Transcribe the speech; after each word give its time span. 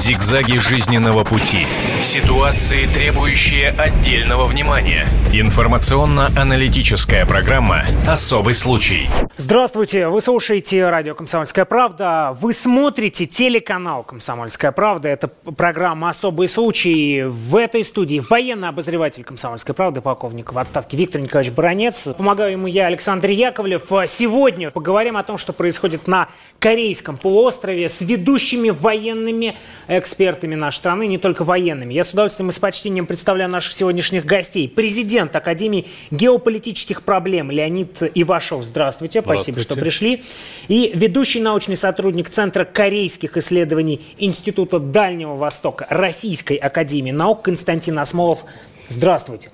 Зигзаги 0.00 0.56
жизненного 0.56 1.24
пути. 1.24 1.66
Ситуации, 2.00 2.86
требующие 2.86 3.68
отдельного 3.68 4.46
внимания. 4.46 5.04
Информационно-аналитическая 5.30 7.26
программа 7.26 7.84
«Особый 8.08 8.54
случай». 8.54 9.10
Здравствуйте, 9.36 10.08
вы 10.08 10.22
слушаете 10.22 10.88
радио 10.88 11.14
«Комсомольская 11.14 11.66
правда». 11.66 12.34
Вы 12.40 12.54
смотрите 12.54 13.26
телеканал 13.26 14.02
«Комсомольская 14.02 14.72
правда». 14.72 15.10
Это 15.10 15.28
программа 15.28 16.08
«Особый 16.08 16.48
случай». 16.48 17.24
В 17.26 17.56
этой 17.56 17.84
студии 17.84 18.22
военный 18.26 18.70
обозреватель 18.70 19.22
«Комсомольской 19.22 19.74
правды», 19.74 20.00
полковник 20.00 20.54
в 20.54 20.58
отставке 20.58 20.96
Виктор 20.96 21.20
Николаевич 21.20 21.54
Баранец. 21.54 22.08
Помогаю 22.16 22.52
ему 22.52 22.66
я, 22.68 22.86
Александр 22.86 23.28
Яковлев. 23.28 23.82
Сегодня 24.06 24.70
поговорим 24.70 25.18
о 25.18 25.22
том, 25.22 25.36
что 25.36 25.52
происходит 25.52 26.06
на 26.06 26.28
Корейском 26.58 27.18
полуострове 27.18 27.90
с 27.90 28.00
ведущими 28.00 28.70
военными 28.70 29.58
экспертами 29.98 30.54
нашей 30.54 30.78
страны, 30.78 31.06
не 31.06 31.18
только 31.18 31.42
военными. 31.42 31.92
Я 31.92 32.04
с 32.04 32.12
удовольствием 32.12 32.50
и 32.50 32.52
с 32.52 32.58
почтением 32.58 33.06
представляю 33.06 33.50
наших 33.50 33.76
сегодняшних 33.76 34.24
гостей. 34.24 34.68
Президент 34.68 35.34
Академии 35.34 35.86
геополитических 36.10 37.02
проблем 37.02 37.50
Леонид 37.50 38.02
Ивашов. 38.14 38.62
Здравствуйте, 38.62 39.20
спасибо, 39.20 39.58
что 39.60 39.74
пришли. 39.74 40.22
И 40.68 40.92
ведущий 40.94 41.40
научный 41.40 41.76
сотрудник 41.76 42.30
Центра 42.30 42.64
корейских 42.64 43.36
исследований 43.36 44.00
Института 44.18 44.78
Дальнего 44.78 45.34
Востока 45.34 45.86
Российской 45.90 46.56
Академии 46.56 47.10
наук 47.10 47.42
Константин 47.42 47.98
Осмолов. 47.98 48.44
Здравствуйте. 48.90 49.50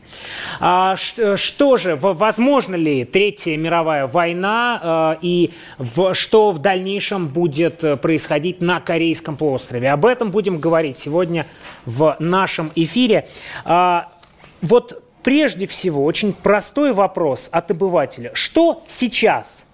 А, 0.60 0.96
что 0.96 1.76
же, 1.76 1.94
возможно 1.94 2.74
ли 2.74 3.04
Третья 3.04 3.58
мировая 3.58 4.06
война 4.06 4.80
а, 4.82 5.18
и 5.20 5.50
в, 5.76 6.14
что 6.14 6.52
в 6.52 6.58
дальнейшем 6.58 7.28
будет 7.28 7.84
э, 7.84 7.98
происходить 7.98 8.62
на 8.62 8.80
Корейском 8.80 9.36
полуострове? 9.36 9.90
Об 9.90 10.06
этом 10.06 10.30
будем 10.30 10.58
говорить 10.58 10.96
сегодня 10.96 11.46
в 11.84 12.16
нашем 12.18 12.72
эфире. 12.76 13.28
А, 13.66 14.08
вот 14.62 15.04
прежде 15.22 15.66
всего 15.66 16.02
очень 16.02 16.32
простой 16.32 16.94
вопрос 16.94 17.50
от 17.52 17.70
обывателя. 17.70 18.30
Что 18.32 18.82
сейчас 18.88 19.66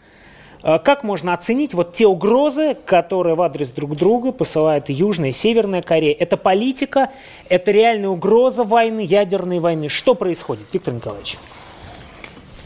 как 0.63 1.03
можно 1.03 1.35
оценить 1.35 1.75
вот 1.75 1.93
те 1.93 2.07
угрозы, 2.07 2.77
которые 2.87 3.35
в 3.35 3.43
адрес 3.43 3.71
друг 3.71 3.97
друга 3.97 4.31
посылают 4.31 4.89
Южная 4.89 5.31
и 5.31 5.33
Северная 5.33 5.83
Корея? 5.83 6.15
Это 6.19 6.37
политика, 6.37 7.11
это 7.49 7.73
реальная 7.73 8.11
угроза 8.11 8.63
войны, 8.63 9.01
ядерной 9.01 9.59
войны. 9.59 9.89
Что 9.89 10.15
происходит, 10.15 10.73
Виктор 10.73 10.95
Николаевич? 10.95 11.39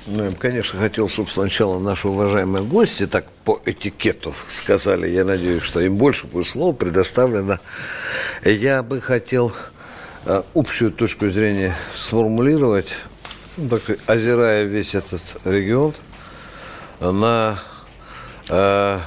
Ну, 0.08 0.24
я 0.24 0.30
бы, 0.30 0.36
конечно, 0.36 0.78
хотел, 0.78 1.08
чтобы 1.08 1.30
сначала 1.30 1.78
наши 1.78 2.06
уважаемые 2.06 2.64
гости 2.64 3.06
так 3.06 3.26
по 3.44 3.60
этикету 3.64 4.34
сказали. 4.46 5.08
Я 5.08 5.24
надеюсь, 5.24 5.62
что 5.62 5.80
им 5.80 5.96
больше 5.96 6.26
будет 6.26 6.46
слов 6.46 6.76
предоставлено. 6.76 7.58
Я 8.44 8.82
бы 8.82 9.00
хотел 9.00 9.52
э, 10.26 10.42
общую 10.54 10.92
точку 10.92 11.30
зрения 11.30 11.74
сформулировать, 11.92 12.90
так, 13.70 13.82
озирая 14.06 14.64
весь 14.64 14.94
этот 14.94 15.38
регион, 15.44 15.94
на 17.00 17.58
Э, 17.58 17.75
на 18.48 19.00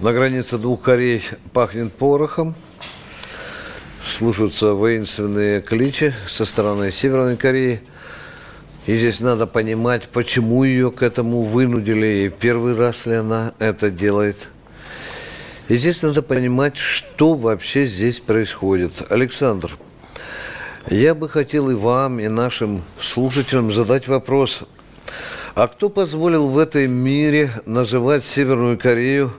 границе 0.00 0.56
двух 0.58 0.82
Корей 0.82 1.22
пахнет 1.52 1.92
порохом. 1.92 2.54
Слушаются 4.02 4.72
воинственные 4.72 5.60
кличи 5.60 6.14
со 6.26 6.44
стороны 6.44 6.90
Северной 6.90 7.36
Кореи. 7.36 7.82
И 8.86 8.96
здесь 8.96 9.20
надо 9.20 9.46
понимать, 9.46 10.08
почему 10.08 10.64
ее 10.64 10.90
к 10.90 11.02
этому 11.02 11.42
вынудили, 11.42 12.26
и 12.26 12.28
первый 12.28 12.76
раз 12.76 13.06
ли 13.06 13.14
она 13.14 13.54
это 13.58 13.90
делает. 13.90 14.48
И 15.68 15.76
здесь 15.76 16.02
надо 16.02 16.22
понимать, 16.22 16.76
что 16.76 17.34
вообще 17.34 17.86
здесь 17.86 18.20
происходит. 18.20 19.10
Александр, 19.10 19.78
я 20.90 21.14
бы 21.14 21.30
хотел 21.30 21.70
и 21.70 21.74
вам, 21.74 22.20
и 22.20 22.28
нашим 22.28 22.82
слушателям 23.00 23.70
задать 23.70 24.08
вопрос– 24.08 24.62
а 25.54 25.68
кто 25.68 25.88
позволил 25.88 26.48
в 26.48 26.58
этом 26.58 26.90
мире 26.90 27.50
называть 27.64 28.24
Северную 28.24 28.76
Корею 28.76 29.32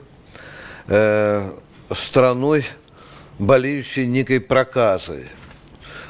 э, 0.88 1.52
страной, 1.92 2.66
болеющей 3.38 4.08
некой 4.08 4.40
проказой? 4.40 5.26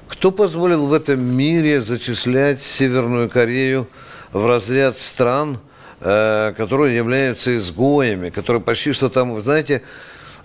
Кто 0.08 0.30
позволил 0.32 0.86
в 0.86 0.94
этом 0.94 1.20
мире 1.20 1.82
зачислять 1.82 2.62
Северную 2.62 3.30
Корею 3.30 3.88
в 4.32 4.46
разряд 4.46 4.96
стран, 4.96 5.60
э, 6.02 6.54
которые 6.56 6.96
являются 6.96 7.56
изгоями, 7.58 8.30
которые 8.30 8.62
почти 8.62 8.94
что 8.94 9.10
там, 9.10 9.40
знаете, 9.42 9.82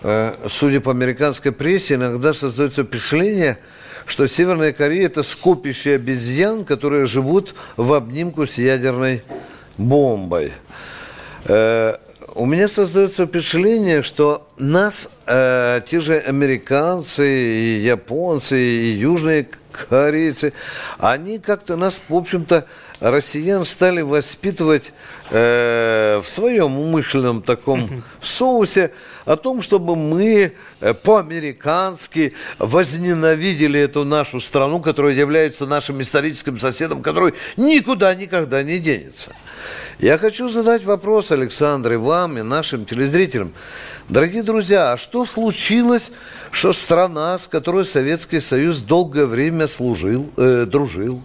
э, 0.02 0.36
судя 0.48 0.80
по 0.80 0.90
американской 0.90 1.52
прессе, 1.52 1.96
иногда 1.96 2.32
создается 2.32 2.84
впечатление, 2.84 3.58
что 4.10 4.26
Северная 4.26 4.72
Корея– 4.72 5.06
это 5.06 5.22
скопище 5.22 5.94
обезьян, 5.94 6.64
которые 6.64 7.06
живут 7.06 7.54
в 7.76 7.92
обнимку 7.92 8.46
с 8.46 8.58
ядерной 8.58 9.22
бомбой. 9.78 10.52
Э, 11.44 11.96
у 12.34 12.46
меня 12.46 12.68
создается 12.68 13.26
впечатление, 13.26 14.02
что 14.02 14.48
нас, 14.58 15.08
э, 15.26 15.80
те 15.86 16.00
же 16.00 16.18
американцы, 16.18 17.26
и 17.26 17.78
японцы, 17.78 18.60
и 18.60 18.92
южные 18.92 19.48
корейцы, 19.70 20.52
они 20.98 21.38
как-то 21.38 21.76
нас, 21.76 22.02
в 22.08 22.14
общем-то, 22.14 22.66
россиян 23.00 23.64
стали 23.64 24.02
воспитывать 24.02 24.92
э, 25.30 26.20
в 26.22 26.28
своем 26.28 26.78
умышленном 26.78 27.42
таком 27.42 28.02
соусе 28.20 28.92
о 29.24 29.36
том, 29.36 29.62
чтобы 29.62 29.96
мы 29.96 30.52
э, 30.80 30.94
по-американски 30.94 32.34
возненавидели 32.58 33.80
эту 33.80 34.04
нашу 34.04 34.40
страну, 34.40 34.80
которая 34.80 35.14
является 35.14 35.66
нашим 35.66 36.00
историческим 36.02 36.58
соседом, 36.58 37.02
который 37.02 37.34
никуда 37.56 38.14
никогда 38.14 38.62
не 38.62 38.78
денется. 38.78 39.32
Я 39.98 40.18
хочу 40.18 40.48
задать 40.48 40.84
вопрос, 40.84 41.30
Александр, 41.32 41.94
и 41.94 41.96
вам, 41.96 42.38
и 42.38 42.42
нашим 42.42 42.86
телезрителям. 42.86 43.52
Дорогие 44.08 44.42
друзья, 44.42 44.92
а 44.92 44.96
что 44.96 45.26
случилось, 45.26 46.10
что 46.50 46.72
страна, 46.72 47.38
с 47.38 47.46
которой 47.46 47.84
Советский 47.84 48.40
Союз 48.40 48.80
долгое 48.80 49.26
время 49.26 49.66
служил, 49.66 50.30
э, 50.36 50.64
дружил, 50.66 51.22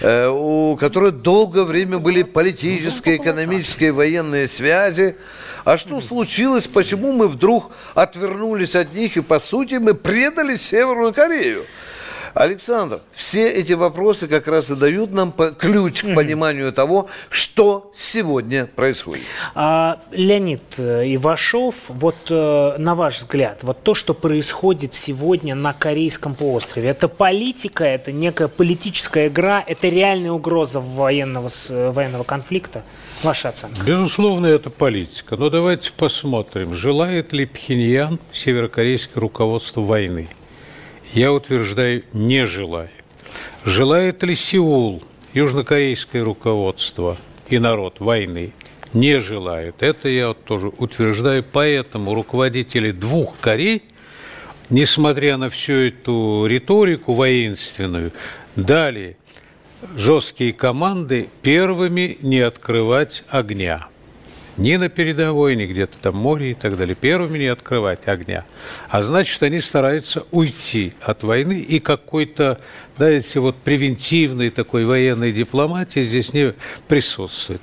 э, 0.00 0.26
у 0.28 0.76
которой 0.76 1.12
долгое 1.12 1.64
время 1.64 1.98
были 1.98 2.22
политические, 2.22 3.16
экономические, 3.16 3.92
военные 3.92 4.46
связи, 4.46 5.16
а 5.64 5.76
что 5.76 6.00
случилось, 6.00 6.66
почему 6.66 7.12
мы 7.12 7.28
вдруг 7.28 7.70
отвернулись 7.94 8.74
от 8.74 8.94
них 8.94 9.16
и, 9.16 9.20
по 9.20 9.38
сути, 9.38 9.74
мы 9.74 9.94
предали 9.94 10.56
Северную 10.56 11.12
Корею? 11.12 11.64
Александр, 12.34 13.00
все 13.12 13.48
эти 13.48 13.74
вопросы 13.74 14.26
как 14.26 14.46
раз 14.46 14.70
и 14.70 14.74
дают 14.74 15.12
нам 15.12 15.32
ключ 15.32 16.02
к 16.02 16.14
пониманию 16.14 16.72
того, 16.72 17.08
что 17.28 17.90
сегодня 17.94 18.66
происходит. 18.66 19.24
А, 19.54 20.00
Леонид 20.12 20.62
э, 20.78 21.04
Ивашов, 21.14 21.74
вот 21.88 22.16
э, 22.30 22.76
на 22.78 22.94
ваш 22.94 23.18
взгляд, 23.18 23.58
вот 23.62 23.82
то, 23.82 23.94
что 23.94 24.14
происходит 24.14 24.94
сегодня 24.94 25.54
на 25.54 25.72
Корейском 25.72 26.34
полуострове, 26.34 26.88
это 26.88 27.08
политика, 27.08 27.84
это 27.84 28.12
некая 28.12 28.48
политическая 28.48 29.28
игра, 29.28 29.62
это 29.66 29.88
реальная 29.88 30.32
угроза 30.32 30.80
военного, 30.80 31.48
военного 31.68 32.24
конфликта? 32.24 32.82
Ваша 33.22 33.50
оценка? 33.50 33.82
Безусловно, 33.84 34.46
это 34.46 34.70
политика. 34.70 35.36
Но 35.36 35.50
давайте 35.50 35.92
посмотрим, 35.92 36.74
желает 36.74 37.32
ли 37.32 37.46
Пхеньян, 37.46 38.18
северокорейское 38.32 39.20
руководство 39.20 39.82
войны– 39.82 40.28
я 41.12 41.32
утверждаю, 41.32 42.04
не 42.12 42.46
желаю. 42.46 42.90
Желает 43.64 44.22
ли 44.22 44.34
Сеул, 44.34 45.02
южнокорейское 45.34 46.24
руководство 46.24 47.16
и 47.48 47.58
народ 47.58 48.00
войны? 48.00 48.52
Не 48.92 49.20
желает. 49.20 49.82
Это 49.82 50.08
я 50.08 50.28
вот 50.28 50.44
тоже 50.44 50.68
утверждаю. 50.68 51.44
Поэтому 51.50 52.14
руководители 52.14 52.90
двух 52.90 53.38
Корей, 53.40 53.82
несмотря 54.68 55.36
на 55.36 55.48
всю 55.48 55.74
эту 55.74 56.46
риторику 56.46 57.14
воинственную, 57.14 58.12
дали 58.56 59.16
жесткие 59.96 60.52
команды 60.52 61.28
первыми 61.42 62.18
не 62.20 62.40
открывать 62.40 63.24
огня– 63.28 63.88
ни 64.56 64.76
на 64.76 64.88
передовой, 64.88 65.56
ни 65.56 65.66
где-то 65.66 65.94
там 66.00 66.16
море 66.16 66.52
и 66.52 66.54
так 66.54 66.76
далее. 66.76 66.94
Первыми 66.94 67.38
не 67.38 67.46
открывать 67.46 68.06
огня. 68.08 68.42
А 68.88 69.02
значит, 69.02 69.42
они 69.42 69.60
стараются 69.60 70.24
уйти 70.30 70.92
от 71.00 71.22
войны 71.22 71.60
и 71.60 71.78
какой-то, 71.80 72.60
знаете, 72.96 73.40
вот 73.40 73.56
превентивной 73.56 74.50
такой 74.50 74.84
военной 74.84 75.32
дипломатии 75.32 76.00
здесь 76.00 76.32
не 76.32 76.54
присутствует. 76.88 77.60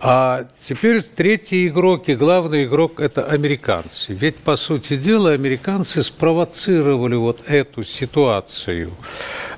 А 0.00 0.46
теперь 0.58 1.02
третий 1.02 1.68
игрок 1.68 2.08
и 2.08 2.14
главный 2.14 2.64
игрок– 2.64 2.94
это 3.00 3.26
американцы. 3.26 4.12
Ведь, 4.12 4.36
по 4.36 4.56
сути 4.56 4.96
дела, 4.96 5.30
американцы 5.30 6.02
спровоцировали 6.02 7.14
вот 7.14 7.40
эту 7.46 7.82
ситуацию 7.82 8.92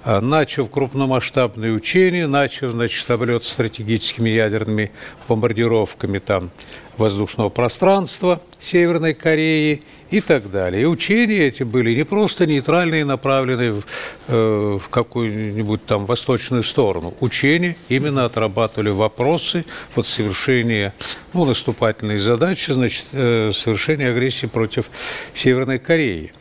а, 0.04 0.20
начав 0.20 0.70
крупномасштабные 0.70 1.72
учения, 1.72 2.28
начав, 2.28 2.72
значит, 2.72 3.10
облет 3.10 3.42
стратегическими 3.42 4.30
ядерными 4.30 4.92
бомбардировками 5.26 6.19
там 6.19 6.52
воздушного 6.98 7.48
пространства 7.48 8.40
Северной 8.58 9.14
Кореи 9.14 9.82
и 10.10 10.20
так 10.20 10.50
далее. 10.50 10.82
И 10.82 10.84
учения 10.87 11.46
эти 11.46 11.62
были 11.62 11.94
не 11.94 12.04
просто 12.04 12.46
нейтральные, 12.46 13.04
направленные 13.04 13.72
в, 13.72 13.87
э, 14.28 14.78
в 14.81 14.88
какую-нибудь 14.88 15.84
там 15.84 16.04
восточную 16.04 16.62
сторону. 16.62 17.14
Учения 17.20 17.76
именно 17.88 18.25
отрабатывали 18.25 18.90
вопросы 18.90 19.64
вот 19.94 20.06
совершения 20.06 20.94
ну, 21.32 21.44
наступательной 21.44 22.19
задачи, 22.19 22.72
значит, 22.72 23.06
э, 23.12 23.50
совершения 23.52 24.10
агрессии 24.10 24.46
против 24.46 24.90
Северной 25.34 25.78
Кореи. 25.78 26.32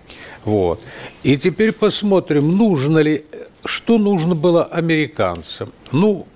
Вот. 0.46 0.80
И 1.24 1.38
теперь 1.38 1.72
посмотрим, 1.72 2.56
нужно 2.56 3.00
ли, 3.00 3.26
что 3.66 3.98
нужно 3.98 4.36
было 4.36 4.64
американцам. 4.64 5.72
Ну, 5.92 6.28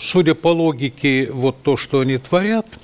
судя 0.00 0.34
по 0.34 0.48
логике, 0.48 1.28
вот 1.32 1.62
то, 1.62 1.76
что 1.76 2.00
они 2.00 2.18
творят– 2.18 2.66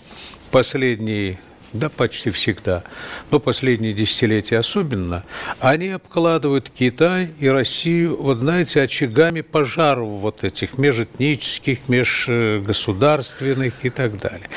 последние 0.55 1.41
да 1.73 1.89
почти 1.89 2.31
всегда, 2.31 2.85
но 3.33 3.41
последние 3.41 3.93
десятилетия 3.93 4.59
особенно, 4.59 5.25
они 5.59 5.89
обкладывают 5.89 6.71
Китай 6.71 7.31
и 7.41 7.49
Россию, 7.49 8.23
вот 8.23 8.39
знаете, 8.39 8.81
очагами 8.81 9.41
пожаров 9.41 10.09
вот 10.09 10.45
этих 10.45 10.79
межэтнических, 10.79 11.89
межгосударственных 11.89 13.75
и 13.83 13.91
так 13.91 14.21
далее. 14.21 14.49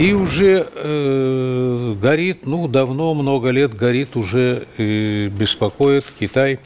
И 0.00 0.12
уже 0.12 0.66
э, 0.74 1.94
горит, 2.02 2.46
ну, 2.46 2.66
давно, 2.66 3.14
много 3.14 3.50
лет 3.50 3.72
горит, 3.74 4.16
уже 4.16 4.66
э, 4.76 5.28
беспокоит 5.28 6.06
Китай 6.18 6.58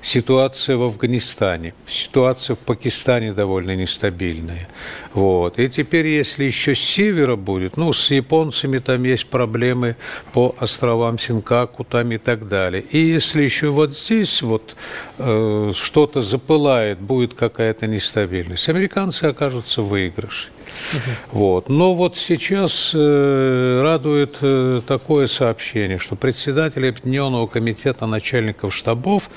ситуация 0.00 0.76
в 0.76 0.82
Афганистане, 0.84 1.74
ситуация 1.86 2.56
в 2.56 2.58
Пакистане 2.60 3.32
довольно 3.32 3.74
нестабильная. 3.74 4.68
Вот. 5.12 5.58
И 5.58 5.68
теперь, 5.68 6.06
если 6.06 6.44
еще 6.44 6.74
с 6.74 6.78
севера 6.78 7.36
будет, 7.36 7.76
ну, 7.76 7.92
с 7.92 8.10
японцами 8.10 8.78
там 8.78 9.02
есть 9.02 9.26
проблемы 9.26 9.96
по 10.32 10.54
островам 10.58 11.18
Синкаку 11.18 11.84
там 11.84 12.12
и 12.12 12.18
так 12.18 12.48
далее. 12.48 12.82
И 12.82 12.98
если 12.98 13.42
еще 13.42 13.68
вот 13.68 13.96
здесь 13.96 14.42
вот 14.42 14.76
э, 15.18 15.72
что-то 15.74 16.22
запылает, 16.22 17.00
будет 17.00 17.34
какая-то 17.34 17.86
нестабильность, 17.86 18.68
американцы 18.68 19.24
окажутся 19.24 19.82
в 19.82 19.88
выигрыше. 19.88 20.48
Вот. 21.32 21.68
Но 21.68 21.94
вот 21.94 22.16
сейчас 22.16 22.92
э, 22.94 23.80
радует 23.82 24.36
э, 24.40 24.80
такое 24.86 25.26
сообщение, 25.26 25.98
что 25.98 26.14
председатель 26.14 26.86
Объединенного 26.86 27.46
комитета 27.46 28.06
начальников 28.06 28.74
штабов 28.74 29.30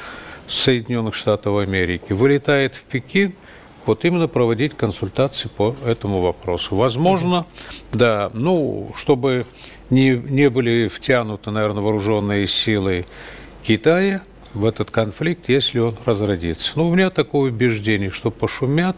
Соединенных 0.52 1.16
Штатов 1.16 1.58
Америки 1.58 2.12
вылетает 2.14 2.76
в 2.76 2.84
Пекин 2.84 3.34
вот 3.86 4.06
именно 4.06 4.28
проводить 4.28 4.76
консультации 4.76 5.48
по 5.48 5.76
этому 5.86 6.20
вопросу. 6.20 6.76
Возможно, 6.76 7.46
да, 7.92 8.30
ну, 8.34 8.92
чтобы 8.96 9.46
не, 9.90 10.10
не 10.12 10.50
были 10.50 10.88
втянуты, 10.88 11.52
наверное, 11.52 11.82
вооруженные 11.82 12.48
силы 12.48 13.06
Китая 13.64 14.22
в 14.54 14.66
этот 14.66 14.92
конфликт, 14.92 15.50
если 15.50 15.80
он 15.80 15.96
разродится. 16.06 16.74
Ну, 16.76 16.90
у 16.90 16.94
меня 16.94 17.10
такое 17.10 17.52
убеждение, 17.52 18.12
что 18.12 18.30
пошумят 18.30 18.98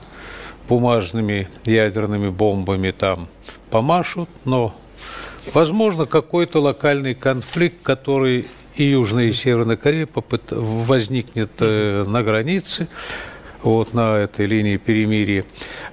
бумажными 0.68 1.50
ядерными 1.66 2.30
бомбами 2.30 2.92
там, 2.92 3.28
помашут, 3.70 4.30
но, 4.46 4.76
возможно, 5.54 6.06
какой-то 6.06 6.60
локальный 6.60 7.14
конфликт, 7.14 7.78
который 7.84 8.48
и 8.76 8.84
Южная, 8.84 9.26
и 9.26 9.34
Северная 9.34 9.78
Корея 9.78 10.06
попыт... 10.06 10.52
возникнет 10.52 11.52
э, 11.60 12.04
на 12.08 12.24
границе, 12.24 12.88
вот 13.62 13.94
на 13.94 14.18
этой 14.18 14.46
линии 14.46 14.78
перемирия, 14.78 15.46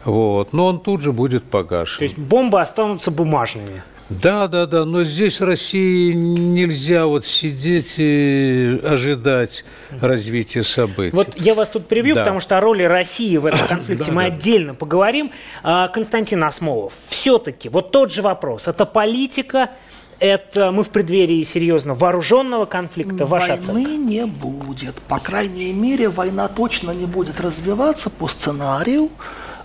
вот, 0.05 0.53
но 0.53 0.67
он 0.67 0.81
тут 0.81 1.03
же 1.03 1.13
будет 1.13 1.45
погашен. 1.45 1.99
То 1.99 2.05
есть 2.05 2.19
бомбы 2.19 2.61
останутся 2.61 3.11
бумажными? 3.11 3.83
Да, 4.11 4.49
да, 4.49 4.67
да, 4.67 4.85
но 4.85 5.05
здесь 5.05 5.41
России 5.41 6.13
нельзя 6.13 7.07
вот 7.07 7.25
сидеть 7.25 7.95
и 7.99 8.81
ожидать 8.83 9.65
развития 10.01 10.65
событий. 10.65 11.15
Вот 11.15 11.37
я 11.37 11.55
вас 11.55 11.71
тут 11.71 11.87
перебью, 11.87 12.17
да. 12.17 12.23
потому 12.23 12.41
что 12.41 12.59
о 12.59 12.61
роли 12.61 12.83
России 12.83 13.37
в 13.37 13.47
этом 13.47 13.61
конфликте 13.69 14.11
мы 14.11 14.25
отдельно 14.25 14.75
поговорим. 14.75 15.31
А, 15.63 15.87
Константин 15.87 16.43
Осмолов, 16.43 16.93
все-таки 17.09 17.69
вот 17.69 17.93
тот 17.93 18.13
же 18.13 18.23
вопрос. 18.23 18.67
Это 18.67 18.85
политика 18.85 19.71
это 20.21 20.71
мы 20.71 20.85
в 20.85 20.91
преддверии 20.91 21.43
серьезно 21.43 21.95
вооруженного 21.95 22.67
конфликта? 22.67 23.27
Ваша 23.27 23.49
Войны 23.49 23.59
оценка? 23.59 23.91
не 23.91 24.27
будет. 24.27 24.95
По 25.09 25.19
крайней 25.19 25.73
мере, 25.73 26.09
война 26.09 26.49
точно 26.49 26.93
не 26.93 27.07
будет 27.07 27.41
развиваться 27.41 28.11
по 28.11 28.29
сценарию, 28.29 29.11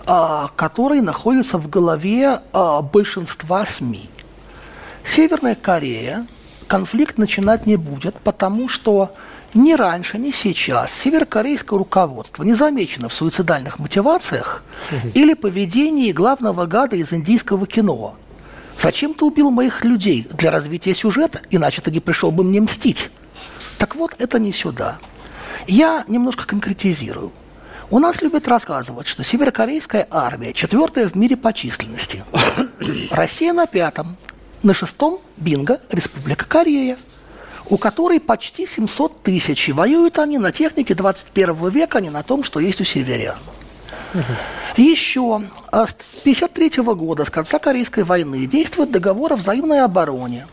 а, 0.06 0.50
который 0.56 1.02
находится 1.02 1.58
в 1.58 1.68
голове 1.68 2.40
а, 2.52 2.82
большинства 2.82 3.64
СМИ. 3.64 4.08
Северная 5.04 5.54
Корея 5.54 6.26
конфликт 6.66 7.18
начинать 7.18 7.66
не 7.66 7.76
будет, 7.76 8.18
потому 8.20 8.68
что 8.68 9.12
ни 9.54 9.74
раньше, 9.74 10.18
ни 10.18 10.32
сейчас 10.32 10.92
северокорейское 10.92 11.78
руководство 11.78 12.42
не 12.42 12.54
замечено 12.54 13.08
в 13.08 13.14
суицидальных 13.14 13.78
мотивациях 13.78 14.64
или 15.14 15.34
поведении 15.34 16.12
главного 16.12 16.66
гада 16.66 16.96
из 16.96 17.12
индийского 17.12 17.66
кино– 17.66 18.16
Зачем 18.80 19.14
ты 19.14 19.24
убил 19.24 19.50
моих 19.50 19.84
людей? 19.84 20.26
Для 20.32 20.50
развития 20.50 20.94
сюжета, 20.94 21.40
иначе 21.50 21.80
ты 21.82 21.90
не 21.90 22.00
пришел 22.00 22.30
бы 22.30 22.44
мне 22.44 22.60
мстить. 22.60 23.10
Так 23.78 23.96
вот, 23.96 24.14
это 24.18 24.38
не 24.38 24.52
сюда. 24.52 24.98
Я 25.66 26.04
немножко 26.08 26.46
конкретизирую. 26.46 27.32
У 27.90 27.98
нас 27.98 28.20
любят 28.20 28.48
рассказывать, 28.48 29.06
что 29.06 29.22
северокорейская 29.22 30.06
армия 30.10 30.52
четвертая 30.52 31.08
в 31.08 31.14
мире 31.14 31.36
по 31.36 31.52
численности. 31.52 32.24
Россия 33.10 33.52
на 33.52 33.66
пятом. 33.66 34.16
На 34.62 34.74
шестом– 34.74 35.20
Бинго, 35.36 35.80
Республика 35.90 36.46
Корея, 36.46 36.96
у 37.68 37.76
которой 37.76 38.20
почти 38.20 38.66
700 38.66 39.22
тысяч. 39.22 39.68
И 39.68 39.72
воюют 39.72 40.18
они 40.18 40.38
на 40.38 40.50
технике 40.50 40.94
21 40.94 41.68
века, 41.68 41.98
а 41.98 42.00
не 42.00 42.10
на 42.10 42.22
том, 42.22 42.42
что 42.42 42.58
есть 42.58 42.80
у 42.80 42.84
северян. 42.84 43.38
Еще 44.76 45.42
а, 45.70 45.86
с 45.86 45.94
1953 46.20 46.82
года, 46.94 47.24
с 47.24 47.30
конца 47.30 47.58
Корейской 47.58 48.04
войны, 48.04 48.46
действует 48.46 48.90
договор 48.90 49.32
о 49.32 49.36
взаимной 49.36 49.80
обороне, 49.80 50.46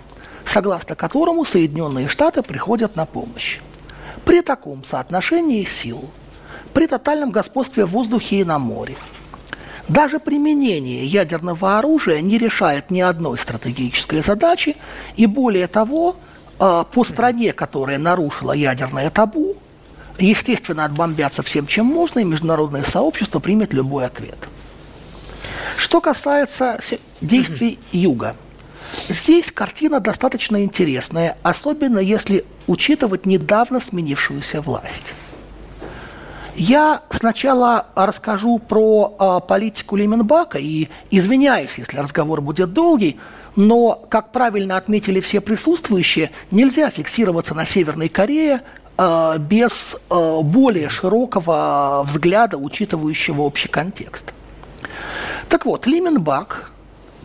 согласно 0.45 0.95
которому 0.95 1.45
Соединенные 1.45 2.07
Штаты 2.07 2.41
приходят 2.41 2.95
на 2.95 3.05
помощь. 3.05 3.59
При 4.25 4.41
таком 4.41 4.83
соотношении 4.83 5.63
сил, 5.65 6.09
при 6.73 6.87
тотальном 6.87 7.31
господстве 7.31 7.85
в 7.85 7.91
воздухе 7.91 8.37
и 8.37 8.43
на 8.43 8.59
море, 8.59 8.95
даже 9.89 10.19
применение 10.19 11.05
ядерного 11.05 11.77
оружия 11.77 12.21
не 12.21 12.37
решает 12.37 12.89
ни 12.89 13.01
одной 13.01 13.37
стратегической 13.37 14.21
задачи, 14.21 14.77
и 15.17 15.25
более 15.25 15.67
того, 15.67 16.15
а, 16.59 16.85
по 16.85 17.03
стране, 17.03 17.51
которая 17.51 17.97
нарушила 17.97 18.53
ядерное 18.53 19.09
табу, 19.09 19.57
естественно, 20.19 20.85
отбомбятся 20.85 21.43
всем, 21.43 21.67
чем 21.67 21.85
можно, 21.85 22.19
и 22.19 22.23
международное 22.23 22.83
сообщество 22.83 23.39
примет 23.39 23.73
любой 23.73 24.05
ответ. 24.05 24.37
Что 25.77 26.01
касается 26.01 26.79
действий 27.21 27.79
Юга, 27.91 28.35
здесь 29.09 29.51
картина 29.51 29.99
достаточно 29.99 30.63
интересная, 30.63 31.37
особенно 31.41 31.99
если 31.99 32.45
учитывать 32.67 33.25
недавно 33.25 33.79
сменившуюся 33.79 34.61
власть. 34.61 35.13
Я 36.55 37.01
сначала 37.09 37.87
расскажу 37.95 38.59
про 38.59 39.15
э, 39.19 39.47
политику 39.47 39.95
Леменбака 39.95 40.59
и 40.59 40.87
извиняюсь, 41.09 41.71
если 41.77 41.97
разговор 41.97 42.41
будет 42.41 42.73
долгий, 42.73 43.19
но, 43.55 44.05
как 44.09 44.31
правильно 44.31 44.77
отметили 44.77 45.19
все 45.19 45.41
присутствующие, 45.41 46.29
нельзя 46.51 46.91
фиксироваться 46.91 47.55
на 47.55 47.65
Северной 47.65 48.09
Корее, 48.09 48.61
без 48.97 49.97
э, 50.09 50.39
более 50.43 50.89
широкого 50.89 52.05
взгляда, 52.07 52.57
учитывающего 52.57 53.41
общий 53.41 53.67
контекст. 53.67 54.33
Так 55.49 55.65
вот, 55.65 55.87
Лименбак 55.87 56.71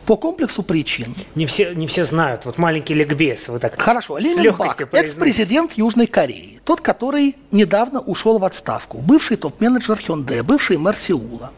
по 0.08 0.16
комплексу 0.16 0.62
причин. 0.62 1.14
Не 1.34 1.44
все, 1.44 1.74
не 1.74 1.86
все 1.86 2.02
знают, 2.02 2.46
вот 2.46 2.56
маленький 2.56 2.94
ликбез, 2.94 3.48
вы 3.48 3.58
так 3.58 3.78
Хорошо, 3.78 4.16
Лименбак, 4.16 4.88
экс-президент 4.94 5.74
Южной 5.74 6.06
Кореи, 6.06 6.60
тот, 6.64 6.80
который 6.80 7.36
недавно 7.50 8.00
ушел 8.00 8.38
в 8.38 8.44
отставку, 8.46 8.98
бывший 8.98 9.36
топ-менеджер 9.36 9.98
Hyundai, 9.98 10.42
бывший 10.42 10.78
мэр 10.78 10.96
Сеула, 10.96 11.52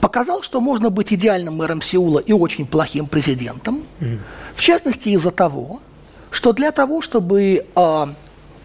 показал, 0.00 0.42
что 0.42 0.60
можно 0.60 0.90
быть 0.90 1.12
идеальным 1.12 1.58
мэром 1.58 1.80
Сеула 1.80 2.18
и 2.18 2.32
очень 2.32 2.66
плохим 2.66 3.06
президентом, 3.06 3.84
mm. 4.00 4.18
в 4.56 4.60
частности 4.60 5.10
из-за 5.10 5.30
того, 5.30 5.80
что 6.32 6.52
для 6.52 6.72
того, 6.72 7.02
чтобы 7.02 7.64
э, 7.72 8.06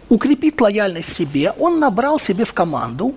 укрепить 0.08 0.60
лояльность 0.60 1.12
себе, 1.12 1.52
он 1.58 1.78
набрал 1.78 2.18
себе 2.18 2.44
в 2.44 2.52
команду 2.52 3.14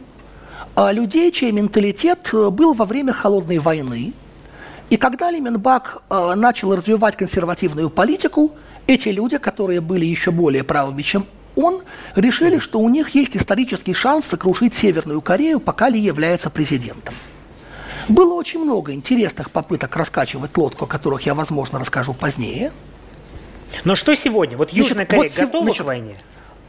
а, 0.76 0.92
людей, 0.92 1.32
чей 1.32 1.52
менталитет 1.52 2.30
э, 2.34 2.50
был 2.50 2.74
во 2.74 2.86
время 2.86 3.14
холодной 3.14 3.58
войны. 3.58 4.14
И 4.90 4.98
когда 4.98 5.32
Леменбак 5.32 6.02
а, 6.10 6.36
начал 6.36 6.76
развивать 6.76 7.18
консервативную 7.18 7.90
политику, 7.90 8.52
эти 8.86 9.10
люди, 9.10 9.38
которые 9.38 9.82
были 9.82 10.06
еще 10.06 10.32
более 10.32 10.64
правыми, 10.64 11.02
чем 11.02 11.26
он, 11.56 11.82
решили, 12.16 12.60
что 12.60 12.80
у 12.80 12.88
них 12.88 13.10
есть 13.10 13.36
исторический 13.36 13.94
шанс 13.94 14.26
сокрушить 14.26 14.76
Северную 14.76 15.22
Корею, 15.22 15.60
пока 15.60 15.90
Ли 15.90 16.00
является 16.00 16.50
президентом. 16.50 17.16
Было 18.08 18.34
очень 18.36 18.64
много 18.64 18.94
интересных 18.94 19.52
попыток 19.52 19.96
раскачивать 19.96 20.56
лодку, 20.56 20.86
о 20.86 20.88
которых 20.88 21.24
я, 21.24 21.34
возможно, 21.34 21.80
расскажу 21.80 22.14
позднее. 22.14 22.72
Но 23.84 23.96
что 23.96 24.16
сегодня? 24.16 24.56
Вот 24.58 24.72
Южная 24.72 25.06
Значит, 25.06 25.10
Корея 25.10 25.30
вот 25.30 25.40
готова 25.40 25.64
значит, 25.66 25.82
к 25.82 25.86
войне? 25.86 26.16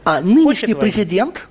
А 0.09 0.21
нынешний 0.21 0.73
президент 0.73 1.47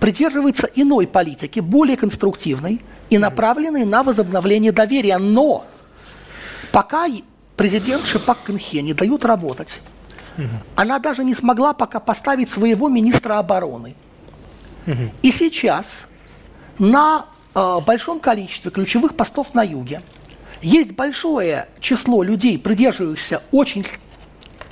придерживается 0.00 0.68
иной 0.74 1.06
политики, 1.06 1.60
более 1.60 1.96
конструктивной 1.96 2.80
и 3.10 3.18
направленной 3.18 3.84
на 3.84 4.02
возобновление 4.02 4.72
доверия. 4.72 5.18
Но 5.18 5.64
пока 6.72 7.06
президент 7.56 8.06
Шипак 8.06 8.42
Кынхе 8.42 8.82
не 8.82 8.92
дают 8.92 9.24
работать, 9.24 9.80
она 10.74 10.98
даже 10.98 11.22
не 11.22 11.32
смогла 11.32 11.74
пока 11.74 12.00
поставить 12.00 12.50
своего 12.50 12.88
министра 12.88 13.38
обороны. 13.38 13.94
И 15.22 15.30
сейчас 15.30 16.06
на 16.80 17.26
э, 17.54 17.78
большом 17.86 18.18
количестве 18.18 18.72
ключевых 18.72 19.14
постов 19.14 19.54
на 19.54 19.62
юге 19.62 20.02
есть 20.60 20.90
большое 20.90 21.68
число 21.78 22.24
людей, 22.24 22.58
придерживающихся 22.58 23.42
очень 23.52 23.84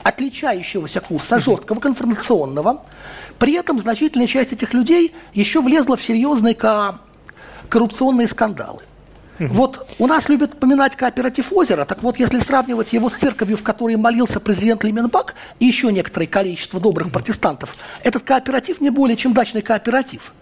отличающегося 0.07 1.01
курса, 1.01 1.41
жесткого, 1.41 1.81
конфронтационного. 1.81 2.83
При 3.41 3.55
этом 3.55 3.81
значительная 3.81 4.29
часть 4.29 4.53
этих 4.53 4.73
людей 4.73 5.13
еще 5.35 5.61
влезла 5.61 5.97
в 5.97 6.03
серьезные 6.03 6.55
ко- 6.55 7.01
коррупционные 7.69 8.29
скандалы. 8.29 8.83
Вот 9.39 9.87
у 9.99 10.07
нас 10.07 10.31
любят 10.31 10.59
поминать 10.59 10.97
кооператив 10.97 11.53
озера, 11.53 11.85
так 11.85 12.03
вот, 12.03 12.19
если 12.19 12.39
сравнивать 12.39 12.95
его 12.95 13.11
с 13.11 13.15
церковью, 13.15 13.59
в 13.59 13.63
которой 13.63 13.97
молился 13.97 14.41
президент 14.41 14.83
Лименбак 14.85 15.35
и 15.59 15.67
еще 15.67 15.93
некоторое 15.93 16.27
количество 16.27 16.81
добрых 16.81 17.11
протестантов, 17.11 17.75
этот 18.03 18.23
кооператив 18.23 18.81
не 18.81 18.91
более 18.91 19.17
чем 19.17 19.35
дачный 19.35 19.61
кооператив. 19.61 20.33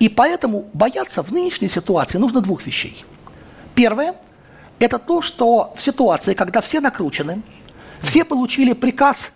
И 0.00 0.08
поэтому 0.08 0.68
бояться 0.74 1.22
в 1.22 1.30
нынешней 1.30 1.68
ситуации 1.68 2.18
нужно 2.18 2.40
двух 2.40 2.66
вещей. 2.66 3.04
Первое– 3.74 4.16
это 4.80 4.98
то, 4.98 5.22
что 5.22 5.72
в 5.76 5.80
ситуации, 5.80 6.34
когда 6.34 6.60
все 6.60 6.80
накручены, 6.80 7.40
все 8.02 8.24
получили 8.24 8.72
приказ 8.72 9.30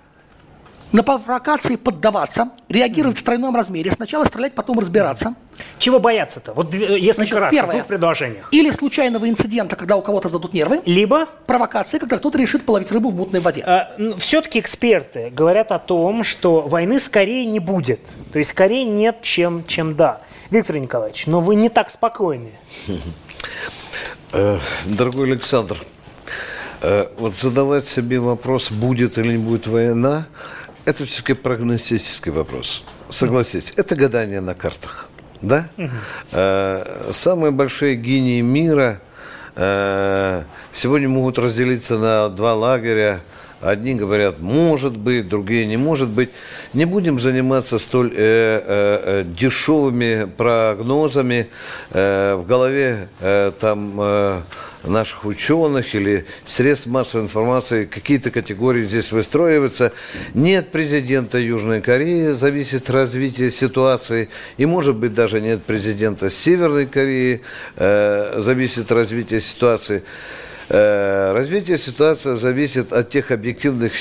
на 0.93 1.03
провокации 1.03 1.75
поддаваться, 1.77 2.51
реагировать 2.69 3.19
в 3.19 3.23
тройном 3.25 3.57
размере, 3.57 3.91
сначала 3.91 4.25
стрелять, 4.25 4.55
потом 4.55 4.79
разбираться– 4.79 5.35
Чего 5.79 5.99
бояться-то? 5.99 6.53
Вот 6.53 6.71
две- 6.71 6.99
если 7.01 7.23
Значит, 7.23 7.35
кратко, 7.35 7.49
в 7.49 7.59
первое. 7.59 7.73
двух 7.73 7.87
предложениях. 7.87 8.49
или 8.53 8.71
случайного 8.71 9.29
инцидента, 9.29 9.75
когда 9.75 9.97
у 9.97 10.03
кого-то 10.03 10.29
задут 10.29 10.53
нервы, 10.55 10.81
Либо 10.87 11.27
провокации, 11.47 11.99
когда 11.99 12.19
кто-то 12.19 12.39
решит 12.39 12.65
половить 12.65 12.91
рыбу 12.93 13.11
в 13.11 13.17
мутной 13.17 13.41
воде. 13.41 13.89
все-таки 14.19 14.61
эксперты 14.61 15.31
говорят 15.31 15.73
о 15.73 15.79
том, 15.81 16.23
что 16.23 16.61
войны 16.61 17.01
скорее 17.01 17.45
не 17.47 17.59
будет. 17.59 18.01
То 18.33 18.39
есть 18.39 18.51
скорее 18.51 18.85
нет, 18.85 19.23
чем, 19.23 19.67
чем 19.67 19.97
да. 19.97 20.21
Виктор 20.51 20.79
Николаевич, 20.79 21.27
но 21.27 21.41
вы 21.41 21.57
не 21.57 21.69
так 21.69 21.91
спокойны. 21.91 22.53
Дорогой 24.85 25.33
Александр, 25.33 25.79
вот 26.81 27.35
задавать 27.35 27.87
себе 27.87 28.19
вопрос, 28.19 28.71
будет 28.71 29.19
или 29.19 29.33
не 29.33 29.39
будет 29.39 29.67
война, 29.67 30.27
это 30.85 31.05
все-таки 31.05 31.35
прогностический 31.35 32.31
вопрос. 32.31 32.85
Согласитесь, 33.09 33.73
это 33.77 33.97
гадание 33.97 34.41
на 34.41 34.55
картах. 34.55 35.09
Да? 35.43 35.69
Э, 36.33 37.11
Самые 37.13 37.51
большие 37.51 37.97
гении 37.97 38.41
мира 38.41 39.01
э, 39.55 40.45
сегодня 40.73 41.09
могут 41.09 41.39
разделиться 41.39 41.99
на 41.99 42.29
два 42.29 42.55
лагеря. 42.55 43.21
Одни 43.63 43.95
говорят, 43.95 44.39
может 44.39 44.99
быть, 44.99 45.29
другие 45.29 45.65
не 45.67 45.79
может 45.79 46.11
быть. 46.11 46.29
Не 46.75 46.85
будем 46.85 47.19
заниматься 47.19 47.79
столь 47.79 48.13
э, 48.13 48.17
э, 48.17 48.63
э, 49.21 49.25
дешевыми 49.25 50.29
прогнозами. 50.37 51.49
Э, 51.91 52.35
в 52.35 52.47
голове 52.47 53.09
э, 53.21 53.53
там 53.59 53.95
э, 53.99 54.41
наших 54.85 55.25
ученых 55.25 55.95
или 55.95 56.27
средств 56.45 56.87
массовой 56.87 57.25
информации 57.25 57.87
какие-то 57.87 58.31
категории 58.31 58.85
здесь 58.85 59.11
выстроиваются. 59.11 59.93
Нет 60.35 60.71
президента 60.71 61.39
Южной 61.39 61.81
Кореи, 61.81 62.33
зависит 62.33 62.91
развитие 62.91 63.51
ситуации. 63.51 64.29
И, 64.59 64.67
может 64.67 64.97
быть, 64.97 65.15
даже 65.15 65.41
нет 65.41 65.63
президента 65.63 66.29
Северной 66.29 66.87
Кореи, 66.87 67.41
э, 67.77 68.35
зависит 68.39 68.93
развитие 68.93 69.41
ситуации. 69.41 70.03
Э, 70.69 71.33
развитие 71.33 71.79
ситуации 71.79 72.35
зависит 72.35 72.93
от 72.93 73.11
тех 73.11 73.31
объективных 73.31 73.93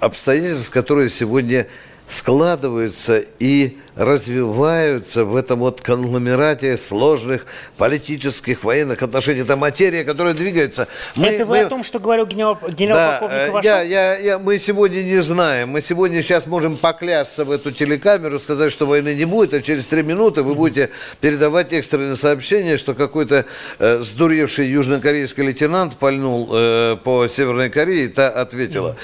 обстоятельств, 0.00 0.70
которые 0.70 1.08
сегодня 1.08 1.66
складываются 2.06 3.24
и 3.38 3.78
развиваются 3.98 5.24
в 5.24 5.34
этом 5.34 5.58
вот 5.58 5.80
конгломерате 5.80 6.76
сложных 6.76 7.46
политических, 7.76 8.62
военных 8.62 9.02
отношений. 9.02 9.40
Это 9.40 9.56
материя, 9.56 10.04
которая 10.04 10.34
двигается. 10.34 10.86
Мы- 11.16 11.26
это 11.26 11.44
вы 11.44 11.58
мы- 11.58 11.64
о 11.64 11.68
том, 11.68 11.82
что 11.82 11.98
говорил 11.98 12.24
генерал, 12.26 12.58
да, 12.62 12.68
генерал-полковник 12.68 13.42
э, 13.42 13.48
Ивашов? 13.48 13.64
я, 13.64 13.82
я, 13.82 14.16
я, 14.18 14.38
мы 14.38 14.58
сегодня 14.58 15.02
не 15.02 15.20
знаем. 15.20 15.70
Мы 15.70 15.80
сегодня 15.80 16.22
сейчас 16.22 16.46
можем 16.46 16.76
поклясться 16.76 17.44
в 17.44 17.50
эту 17.50 17.72
телекамеру, 17.72 18.38
сказать, 18.38 18.72
что 18.72 18.86
войны 18.86 19.16
не 19.16 19.24
будет, 19.24 19.52
а 19.54 19.60
через 19.60 19.86
три 19.88 20.04
минуты 20.04 20.42
вы 20.42 20.54
будете 20.54 20.90
передавать 21.20 21.72
экстренное 21.72 22.14
сообщение, 22.14 22.76
что 22.76 22.94
какой-то 22.94 23.46
э, 23.80 24.00
сдуревший 24.00 24.68
южнокорейский 24.68 25.42
лейтенант 25.42 25.96
пальнул 25.96 26.48
э, 26.52 26.96
по 27.02 27.26
Северной 27.26 27.68
Корее, 27.68 28.04
и 28.04 28.08
та 28.08 28.28
ответила. 28.28 28.96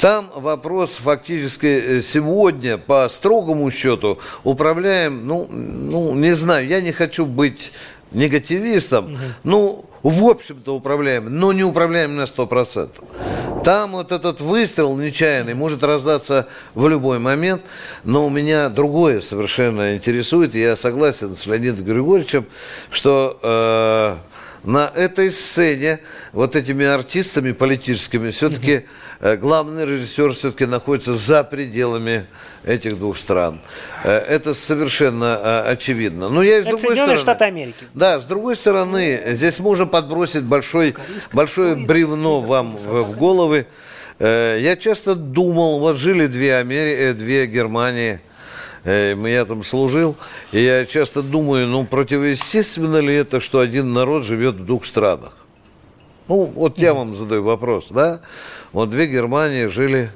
Там 0.00 0.28
вопрос 0.34 0.96
фактически 0.96 1.66
э, 1.66 2.00
сегодня, 2.02 2.78
по 2.78 3.08
строгому 3.08 3.70
счету, 3.70 4.18
управляем, 4.44 5.26
ну, 5.26 5.46
ну, 5.50 6.14
не 6.14 6.34
знаю, 6.34 6.66
я 6.66 6.80
не 6.80 6.92
хочу 6.92 7.26
быть 7.26 7.72
негативистом, 8.12 9.18
ну, 9.44 9.84
в 10.02 10.24
общем-то 10.24 10.74
управляем, 10.74 11.38
но 11.38 11.52
не 11.52 11.62
управляем 11.62 12.16
на 12.16 12.22
100%. 12.22 13.62
Там 13.64 13.92
вот 13.92 14.12
этот 14.12 14.40
выстрел 14.40 14.96
нечаянный 14.96 15.52
может 15.52 15.84
раздаться 15.84 16.48
в 16.74 16.88
любой 16.88 17.18
момент, 17.18 17.62
но 18.04 18.26
у 18.26 18.30
меня 18.30 18.70
другое 18.70 19.20
совершенно 19.20 19.94
интересует, 19.94 20.54
я 20.54 20.76
согласен 20.76 21.36
с 21.36 21.46
Леонидом 21.46 21.84
Григорьевичем, 21.84 22.46
что 22.90 23.38
э, 23.42 24.16
на 24.64 24.90
этой 24.94 25.32
сцене 25.32 26.00
вот 26.32 26.56
этими 26.56 26.84
артистами 26.84 27.52
политическими 27.52 28.30
все-таки 28.30 28.84
э, 29.20 29.36
главный 29.36 29.84
режиссер 29.86 30.32
все-таки 30.32 30.66
находится 30.66 31.14
за 31.14 31.44
пределами 31.44 32.26
этих 32.64 32.98
двух 32.98 33.16
стран. 33.16 33.60
Э, 34.04 34.18
это 34.18 34.54
совершенно 34.54 35.40
э, 35.42 35.70
очевидно. 35.72 36.28
Но 36.28 36.42
я 36.42 36.58
и 36.58 36.62
с 36.62 36.66
Это 36.66 36.76
другой 36.76 36.80
Соединенные 36.80 37.18
стороны... 37.18 37.36
Штаты 37.38 37.44
Америки. 37.44 37.84
Да, 37.94 38.20
с 38.20 38.24
другой 38.24 38.56
стороны, 38.56 39.22
здесь 39.28 39.58
можно 39.60 39.86
подбросить 39.86 40.42
большой, 40.42 40.94
большое 41.32 41.74
бревно 41.74 42.40
вам 42.40 42.76
в, 42.76 43.16
головы. 43.16 43.66
Я 44.18 44.76
часто 44.78 45.14
думал, 45.14 45.78
вот 45.78 45.96
жили 45.96 46.26
две, 46.26 46.56
Амери... 46.56 47.12
две 47.12 47.46
Германии, 47.46 48.20
я 48.84 49.44
там 49.44 49.62
служил, 49.62 50.16
и 50.52 50.62
я 50.62 50.84
часто 50.86 51.22
думаю, 51.22 51.66
ну, 51.66 51.84
противоестественно 51.84 52.98
ли 52.98 53.14
это, 53.14 53.40
что 53.40 53.60
один 53.60 53.92
народ 53.92 54.24
живет 54.24 54.56
в 54.56 54.64
двух 54.64 54.84
странах? 54.84 55.34
Ну, 56.28 56.44
вот 56.44 56.78
я 56.78 56.94
вам 56.94 57.14
задаю 57.14 57.42
вопрос, 57.42 57.88
да? 57.90 58.20
Вот 58.72 58.90
две 58.90 59.06
Германии 59.06 59.66
жили 59.66 60.10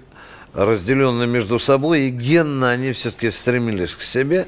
разделенные 0.54 1.26
между 1.26 1.59
собой, 1.59 2.02
и 2.02 2.11
генно 2.11 2.71
они 2.71 2.92
все-таки 2.92 3.30
стремились 3.30 3.94
к 3.94 4.02
себе. 4.02 4.47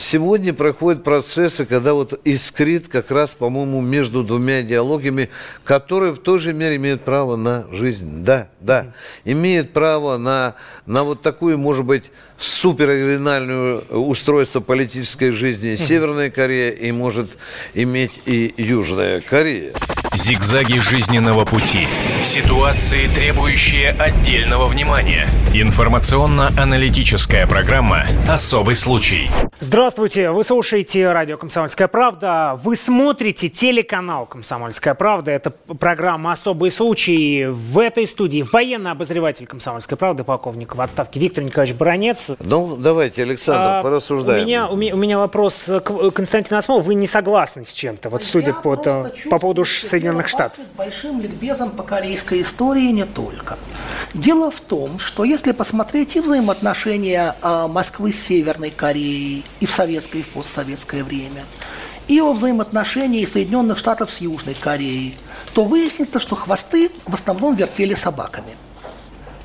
Сегодня 0.00 0.54
проходят 0.54 1.02
процессы, 1.02 1.64
когда 1.64 1.92
вот 1.92 2.20
искрит 2.24 2.86
как 2.86 3.10
раз, 3.10 3.34
по-моему, 3.34 3.80
между 3.80 4.22
двумя 4.22 4.62
идеологиями, 4.62 5.28
которые 5.64 6.12
в 6.12 6.18
той 6.18 6.38
же 6.38 6.52
мере 6.52 6.76
имеют 6.76 7.02
право 7.02 7.34
на 7.34 7.66
жизнь. 7.72 8.22
Да, 8.22 8.48
да. 8.60 8.94
Имеют 9.24 9.72
право 9.72 10.16
на, 10.16 10.54
на 10.86 11.02
вот 11.02 11.22
такую, 11.22 11.58
может 11.58 11.84
быть, 11.84 12.12
супероригинальную 12.38 13.80
устройство 13.90 14.60
политической 14.60 15.32
жизни 15.32 15.74
Северная 15.74 16.30
Корея 16.30 16.70
и 16.70 16.92
может 16.92 17.30
иметь 17.74 18.12
и 18.24 18.54
Южная 18.56 19.20
Корея. 19.20 19.72
Зигзаги 20.18 20.78
жизненного 20.78 21.44
пути. 21.44 21.86
Ситуации, 22.22 23.06
требующие 23.06 23.90
отдельного 23.90 24.66
внимания. 24.66 25.28
Информационно-аналитическая 25.54 27.46
программа 27.46 28.04
«Особый 28.28 28.74
случай». 28.74 29.30
Здравствуйте, 29.60 30.30
вы 30.32 30.42
слушаете 30.42 31.12
радио 31.12 31.36
«Комсомольская 31.36 31.86
правда». 31.86 32.58
Вы 32.64 32.74
смотрите 32.74 33.48
телеканал 33.48 34.26
«Комсомольская 34.26 34.94
правда». 34.94 35.30
Это 35.30 35.50
программа 35.50 36.32
«Особые 36.32 36.72
случаи». 36.72 37.46
В 37.46 37.78
этой 37.78 38.04
студии 38.06 38.44
военный 38.52 38.90
обозреватель 38.90 39.46
«Комсомольской 39.46 39.96
правды», 39.96 40.24
полковник 40.24 40.74
в 40.74 40.80
отставке 40.80 41.20
Виктор 41.20 41.44
Николаевич 41.44 41.76
Баранец. 41.76 42.32
Ну, 42.40 42.76
давайте, 42.76 43.22
Александр, 43.22 43.68
А, 43.68 43.82
порассуждаем. 43.82 44.42
У 44.42 44.46
меня, 44.46 44.66
у, 44.66 44.74
меня, 44.74 44.94
у 44.94 44.98
меня 44.98 45.18
вопрос 45.18 45.70
к 45.84 46.10
Константину 46.10 46.58
Осмову. 46.58 46.80
Вы 46.80 46.94
не 46.94 47.06
согласны 47.06 47.62
с 47.64 47.72
чем-то, 47.72 48.10
вот 48.10 48.24
судя 48.24 48.52
по, 48.52 48.74
по 48.76 49.38
поводу 49.38 49.64
Соединенных 49.64 50.07
Соединенных 50.08 50.28
Штатов. 50.28 50.64
Большим 50.76 51.20
ликбезом 51.20 51.70
по 51.70 51.82
корейской 51.82 52.42
истории 52.42 52.90
не 52.90 53.04
только. 53.04 53.58
Дело 54.14 54.50
в 54.50 54.60
том, 54.60 54.98
что 54.98 55.24
если 55.24 55.52
посмотреть 55.52 56.16
и 56.16 56.20
взаимоотношения 56.20 57.36
а, 57.42 57.68
Москвы 57.68 58.12
с 58.12 58.20
Северной 58.20 58.70
Кореей 58.70 59.44
и 59.60 59.66
в 59.66 59.70
советское, 59.70 60.20
и 60.20 60.22
в 60.22 60.28
постсоветское 60.28 61.04
время, 61.04 61.44
и 62.06 62.20
о 62.20 62.32
взаимоотношении 62.32 63.24
Соединенных 63.26 63.76
Штатов 63.76 64.10
с 64.10 64.20
Южной 64.20 64.54
Кореей, 64.54 65.14
то 65.52 65.64
выяснится, 65.64 66.20
что 66.20 66.36
хвосты 66.36 66.90
в 67.04 67.14
основном 67.14 67.54
вертели 67.54 67.94
собаками. 67.94 68.56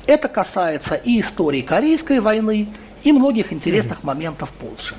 Это 0.06 0.28
касается 0.28 0.94
и 0.94 1.20
истории 1.20 1.60
Корейской 1.60 2.20
войны, 2.20 2.68
и 3.02 3.12
многих 3.12 3.52
интересных 3.52 4.02
моментов 4.02 4.50
позже. 4.50 4.94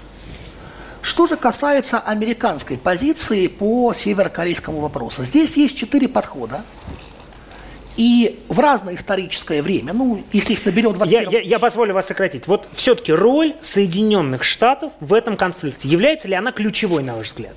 Что 1.06 1.28
же 1.28 1.38
касается 1.38 2.00
американской 2.00 2.80
позиции 2.80 3.46
по 3.46 3.94
северокорейскому 3.94 4.80
вопросу, 4.80 5.24
здесь 5.24 5.56
есть 5.56 5.78
четыре 5.78 6.08
подхода. 6.08 6.64
И 7.96 8.40
в 8.50 8.60
разное 8.60 8.96
историческое 8.96 9.62
время, 9.62 9.94
ну, 9.94 10.24
естественно, 10.34 10.74
берем 10.74 10.94
21 10.94 11.30
я, 11.30 11.40
я, 11.40 11.46
я 11.46 11.60
позволю 11.60 11.94
вас 11.94 12.08
сократить. 12.08 12.48
Вот 12.48 12.68
все-таки 12.72 13.14
роль 13.14 13.56
Соединенных 13.62 14.44
Штатов 14.44 14.94
в 15.00 15.14
этом 15.14 15.38
конфликте, 15.38 15.88
является 15.88 16.28
ли 16.28 16.34
она 16.34 16.52
ключевой, 16.52 17.04
на 17.04 17.14
ваш 17.14 17.28
взгляд? 17.28 17.56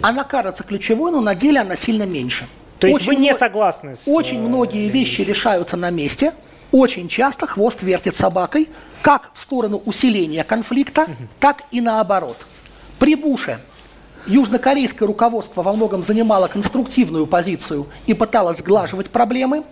Она 0.00 0.22
кажется 0.22 0.62
ключевой, 0.62 1.10
но 1.10 1.20
на 1.20 1.34
деле 1.34 1.60
она 1.62 1.76
сильно 1.76 2.04
меньше. 2.04 2.46
То 2.78 2.86
есть 2.86 3.00
очень 3.00 3.08
вы 3.08 3.16
не 3.16 3.34
согласны 3.34 3.96
с... 3.96 4.06
Очень 4.06 4.38
э, 4.38 4.46
многие 4.46 4.88
вещи 4.88 5.22
решаются 5.22 5.76
на 5.76 5.90
месте. 5.90 6.32
Очень 6.70 7.08
часто 7.08 7.48
хвост 7.48 7.82
вертит 7.82 8.14
собакой, 8.14 8.68
как 9.02 9.32
в 9.34 9.42
сторону 9.42 9.82
усиления 9.84 10.44
конфликта, 10.44 11.08
так 11.40 11.62
и 11.72 11.80
наоборот. 11.80 12.36
При 13.04 13.16
Буше 13.16 13.58
южнокорейское 14.26 15.06
руководство 15.06 15.60
во 15.60 15.74
многом 15.74 16.02
занимало 16.02 16.48
конструктивную 16.48 17.26
позицию 17.26 17.86
и 18.06 18.14
пыталось 18.14 18.60
сглаживать 18.60 19.10
проблемы. 19.10 19.64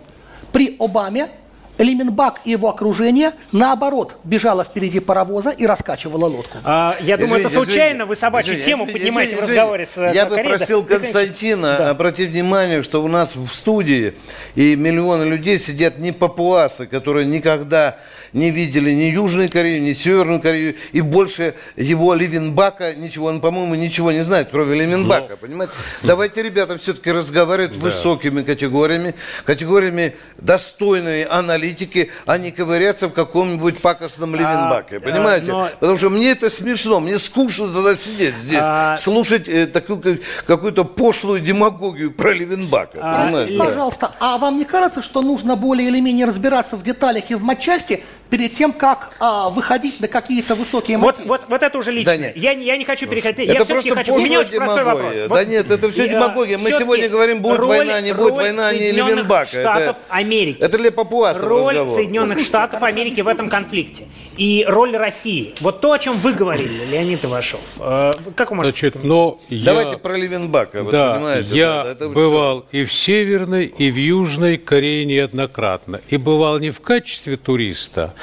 При 0.51 0.75
Обаме 0.79 1.29
Лименбак 1.77 2.41
и 2.45 2.51
его 2.51 2.69
окружение, 2.69 3.31
наоборот, 3.51 4.17
бежало 4.23 4.63
впереди 4.63 4.99
паровоза 4.99 5.49
и 5.49 5.65
раскачивало 5.65 6.25
лодку. 6.25 6.59
А, 6.63 6.95
я 7.01 7.17
думаю, 7.17 7.41
извините, 7.41 7.47
это 7.47 7.49
случайно 7.49 7.87
извините, 7.87 8.05
вы 8.05 8.15
собачью 8.15 8.53
извините, 8.53 8.71
тему 8.71 8.83
извините, 8.83 8.99
поднимаете 8.99 9.31
извините, 9.33 9.45
в 9.45 9.49
разговоре 9.49 9.85
с 9.85 10.13
Я 10.13 10.25
бы 10.27 10.35
просил 10.35 10.83
Константина 10.83 11.75
да. 11.77 11.89
обратить 11.89 12.29
внимание, 12.29 12.83
что 12.83 13.03
у 13.03 13.07
нас 13.07 13.35
в 13.35 13.47
студии 13.47 14.13
и 14.53 14.75
миллионы 14.75 15.23
людей 15.23 15.57
сидят 15.57 15.97
не 15.97 16.11
папуасы, 16.11 16.85
которые 16.85 17.25
никогда 17.25 17.97
не 18.33 18.51
видели 18.51 18.91
ни 18.91 19.05
Южной 19.05 19.47
Кореи, 19.47 19.79
ни 19.79 19.93
Северную 19.93 20.41
Корею, 20.41 20.75
и 20.91 21.01
больше 21.01 21.55
его 21.75 22.13
Ливенбака 22.13 22.93
ничего, 22.93 23.27
он, 23.27 23.41
по-моему, 23.41 23.73
ничего 23.75 24.11
не 24.11 24.23
знает, 24.23 24.49
кроме 24.51 24.75
Ливенбака, 24.75 25.29
Но... 25.31 25.37
понимаете? 25.37 25.73
Давайте, 26.03 26.43
ребята, 26.43 26.77
все-таки 26.77 27.11
разговаривать 27.11 27.73
да. 27.73 27.79
высокими 27.79 28.43
категориями, 28.43 29.15
категориями 29.43 30.15
достойной 30.37 31.23
анализа 31.23 31.62
политики, 31.63 32.11
а 32.25 32.37
не 32.37 32.51
ковыряться 32.51 33.07
в 33.07 33.13
каком-нибудь 33.13 33.81
пакостном 33.81 34.35
Левенбаке. 34.35 34.97
А, 34.97 34.99
понимаете? 34.99 35.51
Но... 35.51 35.69
Потому 35.79 35.97
что 35.97 36.09
мне 36.09 36.31
это 36.31 36.49
смешно, 36.49 36.99
мне 36.99 37.17
скучно 37.17 37.71
тогда 37.71 37.95
сидеть 37.95 38.35
здесь, 38.35 38.59
а... 38.61 38.97
слушать 38.97 39.47
э, 39.47 39.65
такую 39.67 40.19
какую-то 40.45 40.83
пошлую 40.83 41.39
демагогию 41.39 42.11
про 42.11 42.33
Левенбака. 42.33 42.99
А... 43.01 43.45
И... 43.45 43.57
Пожалуйста, 43.57 44.11
а 44.19 44.37
вам 44.37 44.57
не 44.57 44.65
кажется, 44.65 45.01
что 45.01 45.21
нужно 45.21 45.55
более 45.55 45.87
или 45.87 46.01
менее 46.01 46.25
разбираться 46.25 46.75
в 46.75 46.83
деталях 46.83 47.31
и 47.31 47.35
в 47.35 47.41
матчасти, 47.41 48.03
перед 48.33 48.55
тем, 48.55 48.73
как 48.73 49.11
а, 49.19 49.51
выходить 49.51 49.99
на 49.99 50.07
какие-то 50.07 50.55
высокие 50.55 50.97
мотивы. 50.97 51.27
Вот, 51.27 51.41
вот, 51.41 51.49
вот 51.51 51.61
это 51.61 51.77
уже 51.77 51.91
лично. 51.91 52.13
Да 52.13 52.17
нет. 52.17 52.35
Я, 52.35 52.53
я 52.53 52.77
не 52.77 52.83
хочу 52.83 53.05
переходить. 53.05 53.47
Это 53.47 53.59
я 53.59 53.63
все-таки 53.63 53.91
хочу. 53.91 54.15
У 54.15 54.17
меня 54.17 54.39
очень 54.39 54.55
простой 54.55 54.83
вопрос. 54.83 55.17
Да 55.19 55.27
вот, 55.27 55.47
нет, 55.47 55.69
это 55.69 55.91
все 55.91 56.09
демагогия. 56.09 56.57
Мы 56.57 56.71
сегодня 56.71 57.09
говорим, 57.09 57.43
будет 57.43 57.59
роль, 57.59 57.67
война, 57.67 58.01
не 58.01 58.11
будет 58.11 58.33
война, 58.33 58.73
не 58.73 58.89
Левенбака. 58.89 59.45
Штатов 59.45 59.97
это, 59.97 60.15
Америки. 60.15 60.57
Это 60.59 60.79
для 60.79 60.91
папуасов 60.91 61.47
Роль 61.47 61.77
разговор. 61.77 61.95
Соединенных 61.95 62.39
Штатов 62.39 62.81
Америки 62.81 63.21
в 63.21 63.27
этом 63.27 63.49
конфликте. 63.49 64.05
И 64.35 64.65
роль 64.67 64.97
России. 64.97 65.53
Вот 65.59 65.79
то, 65.79 65.91
о 65.91 65.99
чем 65.99 66.17
вы 66.17 66.33
говорили, 66.33 66.85
Леонид 66.85 67.23
Ивашов. 67.23 67.61
Э, 67.79 68.09
как 68.35 68.49
вы 68.49 68.55
можете... 68.55 68.89
Значит, 68.89 69.03
но 69.03 69.37
я... 69.49 69.65
Давайте 69.65 69.97
про 69.97 70.17
Левенбака. 70.17 70.81
Да, 70.83 71.37
я 71.51 71.83
да, 71.83 71.91
это 71.91 72.09
бывал 72.09 72.65
все. 72.67 72.81
и 72.81 72.83
в 72.83 72.91
Северной, 72.91 73.65
и 73.65 73.91
в 73.91 73.95
Южной 73.95 74.57
Корее 74.57 75.05
неоднократно. 75.05 76.01
И 76.09 76.17
бывал 76.17 76.57
не 76.57 76.71
в 76.71 76.81
качестве 76.81 77.37
туриста, 77.37 78.15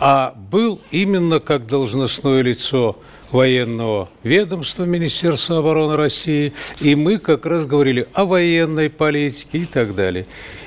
а 0.00 0.34
был 0.50 0.80
именно 0.90 1.40
как 1.40 1.66
должностное 1.66 2.42
лицо 2.42 2.98
военного 3.30 4.08
ведомства 4.22 4.84
Министерства 4.84 5.58
обороны 5.58 5.96
России, 5.96 6.52
и 6.80 6.94
мы 6.94 7.18
как 7.18 7.46
раз 7.46 7.66
говорили 7.66 8.08
о 8.14 8.24
военной 8.24 8.90
политике 8.90 9.58
и 9.58 9.64
так 9.64 9.94
далее. 9.94 10.26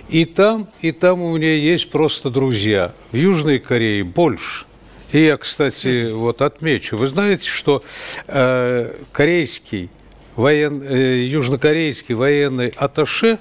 И 0.10 0.26
там, 0.26 0.68
и 0.82 0.92
там 0.92 1.22
у 1.22 1.38
меня 1.38 1.56
есть 1.56 1.90
просто 1.90 2.30
друзья. 2.30 2.94
В 3.12 3.16
Южной 3.16 3.60
Корее 3.60 4.04
больше. 4.04 4.66
И 5.12 5.24
я, 5.26 5.38
кстати, 5.38 6.12
вот 6.12 6.42
отмечу. 6.42 6.98
Вы 6.98 7.08
знаете, 7.08 7.48
что 7.48 7.84
э, 8.28 8.94
корейский 9.12 9.90
воен, 10.36 10.82
э, 10.84 11.26
южнокорейский 11.26 12.16
военный 12.16 12.74
аташе, 12.78 13.40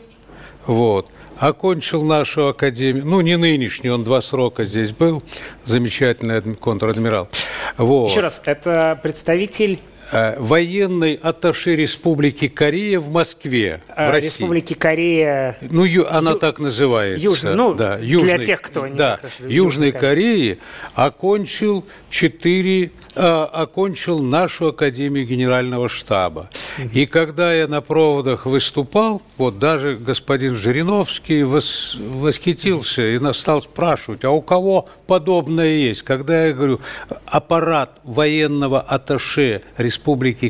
вот, 0.66 1.08
окончил 1.40 2.02
нашу 2.02 2.48
академию, 2.48 3.04
ну, 3.04 3.20
не 3.22 3.36
нынешний, 3.36 3.90
он 3.90 4.04
два 4.04 4.20
срока 4.20 4.64
здесь 4.64 4.92
был, 4.92 5.22
замечательный 5.64 6.54
контр-адмирал. 6.54 7.28
Вот. 7.76 8.10
Еще 8.10 8.20
раз, 8.20 8.42
это 8.44 8.98
представитель 9.02 9.80
Э, 10.12 10.34
военной 10.40 11.14
атташе 11.14 11.76
Республики 11.76 12.48
Корея 12.48 12.98
в 12.98 13.12
Москве, 13.12 13.80
в 13.86 13.92
а, 13.94 14.10
России. 14.10 14.28
Республики 14.28 14.74
Корея... 14.74 15.56
Ну, 15.60 15.84
ю, 15.84 16.06
она 16.10 16.32
ю... 16.32 16.38
так 16.38 16.58
называется. 16.58 17.24
Южный, 17.24 17.54
ну, 17.54 17.74
да, 17.74 17.96
Южный, 17.98 18.38
для 18.38 18.44
тех, 18.44 18.60
кто 18.60 18.88
не 18.88 18.96
Да, 18.96 19.20
Южной 19.40 19.92
Кореи 19.92 20.58
окончил 20.94 21.84
четыре 22.08 22.90
Э, 23.16 23.42
окончил 23.52 24.20
нашу 24.20 24.68
Академию 24.68 25.26
Генерального 25.26 25.88
штаба. 25.88 26.48
И 26.92 27.06
когда 27.06 27.52
я 27.52 27.66
на 27.66 27.80
проводах 27.80 28.46
выступал, 28.46 29.20
вот 29.36 29.58
даже 29.58 29.96
господин 29.96 30.54
Жириновский 30.54 31.42
вос, 31.42 31.96
восхитился 31.98 33.02
и 33.02 33.32
стал 33.32 33.62
спрашивать, 33.62 34.24
а 34.24 34.30
у 34.30 34.40
кого 34.40 34.88
подобное 35.08 35.72
есть? 35.72 36.02
Когда 36.02 36.46
я 36.46 36.52
говорю, 36.52 36.80
аппарат 37.26 37.98
военного 38.04 38.78
атташе 38.78 39.62
Республики 39.76 39.99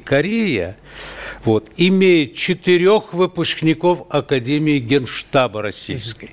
Корея, 0.01 0.77
вот, 1.45 1.71
имеет 1.77 2.35
четырех 2.35 3.13
выпускников 3.15 4.07
Академии 4.11 4.79
Генштаба 4.79 5.63
Российской. 5.63 6.31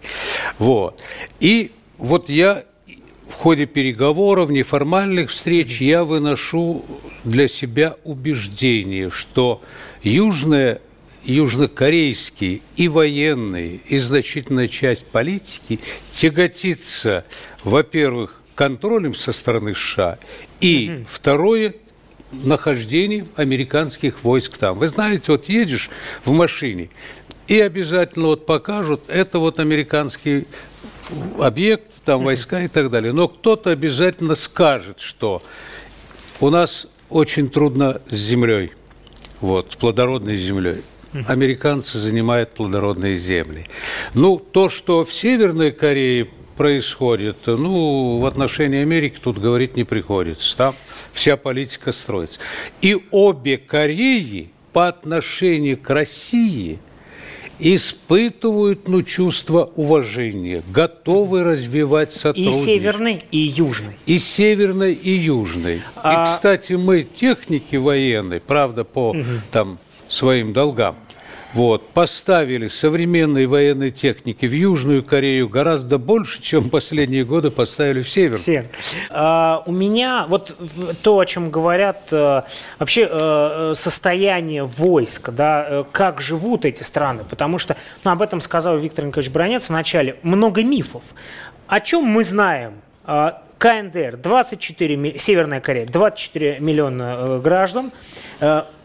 Вот. 0.58 1.02
И 1.40 1.72
вот 1.98 2.30
я 2.30 2.66
в 3.28 3.34
ходе 3.34 3.66
переговоров, 3.66 4.50
неформальных 4.50 5.30
встреч 5.30 5.82
я 5.82 6.04
выношу 6.04 6.86
для 7.24 7.48
себя 7.48 7.98
убеждение, 8.04 9.10
что 9.10 9.62
южная 10.02 10.82
южнокорейские 11.28 12.62
и 12.78 12.88
военные, 12.88 13.82
и 13.88 13.98
значительная 13.98 14.68
часть 14.68 15.06
политики 15.06 15.80
тяготится, 16.10 17.26
во-первых, 17.64 18.42
контролем 18.56 19.14
со 19.14 19.34
стороны 19.34 19.76
США, 19.76 20.20
и 20.62 21.04
второе 21.08 21.76
нахождение 22.32 23.26
американских 23.36 24.24
войск 24.24 24.58
там. 24.58 24.78
Вы 24.78 24.88
знаете, 24.88 25.32
вот 25.32 25.46
едешь 25.50 25.90
в 26.26 26.32
машине, 26.32 26.90
и 27.48 27.60
обязательно 27.60 28.28
вот 28.28 28.46
покажут, 28.46 29.02
это 29.08 29.40
вот 29.40 29.60
американский 29.60 30.46
объект, 31.40 31.92
там 32.04 32.24
войска 32.24 32.64
и 32.64 32.68
так 32.68 32.90
далее. 32.90 33.14
Но 33.14 33.28
кто-то 33.28 33.70
обязательно 33.72 34.36
скажет, 34.36 35.00
что 35.00 35.42
у 36.40 36.50
нас 36.50 36.88
очень 37.10 37.50
трудно 37.50 38.02
с 38.10 38.16
землей, 38.16 38.74
вот, 39.40 39.72
с 39.72 39.76
плодородной 39.76 40.36
землей. 40.36 40.82
Американцы 41.28 41.98
занимают 41.98 42.54
плодородные 42.54 43.16
земли. 43.16 43.66
Ну, 44.14 44.38
то, 44.38 44.70
что 44.70 45.06
в 45.06 45.12
Северной 45.12 45.72
Корее 45.72 46.28
происходит, 46.58 47.38
ну, 47.46 48.18
в 48.18 48.26
отношении 48.26 48.82
Америки 48.82 49.18
тут 49.22 49.38
говорить 49.38 49.78
не 49.78 49.84
приходится. 49.84 50.58
Там 50.58 50.76
вся 51.14 51.38
политика 51.38 51.92
строится. 51.92 52.40
И 52.82 52.98
обе 53.12 53.58
Кореи 53.58 54.50
по 54.74 54.88
отношению 54.88 55.78
к 55.78 55.90
России– 55.90 56.80
испытывают 57.60 58.88
ну, 58.88 59.02
чувство 59.02 59.72
уважения, 59.76 60.62
готовы 60.72 61.44
развивать 61.44 62.12
сотрудничество. 62.12 62.70
И 62.70 62.76
северный, 62.76 63.22
и 63.32 63.38
южный. 63.38 63.96
И 64.06 64.20
северный, 64.20 64.94
и 64.94 65.12
южный. 65.12 65.82
А... 65.96 66.24
И, 66.24 66.26
кстати, 66.26 66.74
мы, 66.74 67.04
техники 67.04 67.76
военные, 67.76 68.40
правда, 68.40 68.84
по 68.84 69.12
угу. 69.12 69.24
там, 69.52 69.80
своим 70.08 70.54
долгам, 70.54 70.96
Вот, 71.54 71.90
поставили 71.90 72.68
современной 72.68 73.46
военной 73.46 73.92
техники 73.92 74.46
в 74.46 74.52
Южную 74.54 75.04
Корею 75.04 75.48
гораздо 75.48 75.98
больше, 75.98 76.42
чем 76.42 76.70
последние 76.70 77.24
годы 77.24 77.52
поставили 77.52 78.02
в 78.02 78.10
Север. 78.10 78.38
Все. 78.38 78.66
А, 79.10 79.64
у 79.66 79.72
меня 79.72 80.26
вот 80.28 80.56
то, 81.02 81.20
о 81.20 81.26
чем 81.26 81.50
говорят, 81.50 82.10
э, 82.12 82.42
вообще 82.80 83.08
э, 83.10 83.74
состояние 83.76 84.66
войск, 84.66 85.30
да, 85.30 85.66
э, 85.68 85.84
как 85.92 86.22
живут 86.22 86.66
эти 86.66 86.84
страны, 86.84 87.24
потому 87.30 87.60
что, 87.60 87.78
ну, 88.04 88.12
об 88.12 88.22
этом 88.22 88.42
сказал 88.42 88.78
Виктор 88.78 89.06
Николаевич 89.06 89.34
Бронец 89.34 89.68
в 89.68 89.72
начале, 89.72 90.18
много 90.24 90.64
мифов. 90.64 91.04
О 91.68 91.80
чем 91.80 92.04
мы 92.04 92.24
знаем? 92.24 92.74
КНДР, 93.58 94.18
24, 94.18 95.18
Северная 95.18 95.62
Корея, 95.62 95.86
24 95.86 96.60
миллиона 96.60 97.40
граждан, 97.44 97.92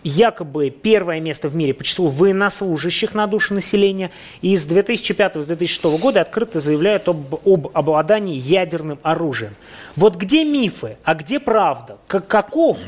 якобы 0.02 0.70
первое 0.70 1.20
место 1.20 1.48
в 1.48 1.54
мире 1.54 1.74
по 1.74 1.85
числу 1.85 2.08
военнослужащих 2.08 3.14
на 3.14 3.26
душу 3.26 3.54
населения. 3.54 4.11
И 4.40 4.56
с 4.56 4.66
2005-2006 4.66 5.98
года 5.98 6.22
открыто 6.22 6.61
заявляют 6.61 7.08
об, 7.08 7.35
об 7.46 7.68
обладании 7.74 8.37
ядерным 8.37 8.98
оружием. 9.02 9.54
Вот 9.94 10.16
где 10.16 10.44
мифы, 10.44 10.96
а 11.04 11.14
где 11.14 11.38
правда? 11.38 11.98
Как, 12.06 12.26
каков, 12.26 12.78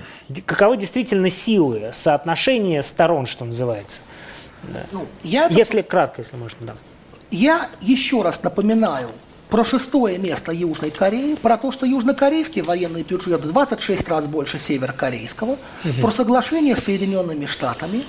каковы 0.47 0.77
действительно 0.77 1.29
силы, 1.29 1.91
соотношение 1.93 2.83
сторон, 2.83 3.27
что 3.27 3.45
называется? 3.45 4.01
Ну, 4.93 5.07
я 5.23 5.47
если 5.49 5.83
кратко, 5.83 6.23
если 6.23 6.37
можно, 6.37 6.67
да. 6.67 6.75
Я 7.31 7.69
еще 7.81 8.23
раз 8.23 8.43
напоминаю, 8.43 9.09
про 9.49 9.65
шестое 9.65 10.19
место 10.19 10.53
Южной 10.53 10.91
Кореи, 10.91 11.35
про 11.35 11.57
то, 11.57 11.73
что 11.73 11.87
южнокорейский 11.87 12.63
военный 12.63 13.03
бюджет 13.03 13.45
в 13.45 13.49
26 13.49 14.09
раз 14.09 14.27
больше 14.27 14.59
северокорейского, 14.59 15.53
угу. 15.53 16.01
про 16.01 16.11
соглашение 16.11 16.77
с 16.77 16.85
Соединенными 16.85 17.47
Штатами, 17.47 18.03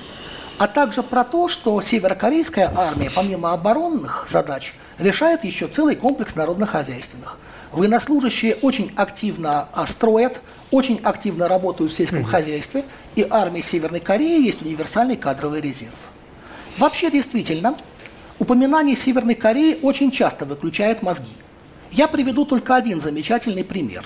а 0.57 0.67
также 0.67 1.03
про 1.03 1.23
то, 1.23 1.49
что 1.49 1.79
северокорейская 1.81 2.71
армия, 2.75 3.11
помимо 3.13 3.53
оборонных 3.53 4.27
задач, 4.31 4.73
решает 4.97 5.43
еще 5.43 5.67
целый 5.67 5.95
комплекс 5.95 6.35
народно-хозяйственных. 6.35 7.37
Военнослужащие 7.71 8.55
очень 8.61 8.91
активно 8.95 9.67
а, 9.73 9.85
строят, 9.85 10.39
очень 10.71 10.99
активно 11.03 11.49
работают 11.49 11.91
в 11.91 11.95
сельском 11.95 12.21
угу. 12.21 12.29
хозяйстве, 12.29 12.85
и 13.15 13.27
армии 13.29 13.61
Северной 13.61 13.99
Кореи 13.99 14.45
есть 14.45 14.61
универсальный 14.61 15.17
кадровый 15.17 15.59
резерв. 15.59 15.93
Вообще, 16.77 17.11
действительно, 17.11 17.75
Упоминание 18.37 18.97
Северной 18.97 19.35
Кореи 19.35 19.79
очень 19.81 20.11
часто 20.11 20.45
выключает 20.45 21.01
мозги. 21.01 21.31
Я 21.91 22.07
приведу 22.07 22.45
только 22.45 22.75
один 22.75 22.99
замечательный 22.99 23.63
пример. 23.63 24.03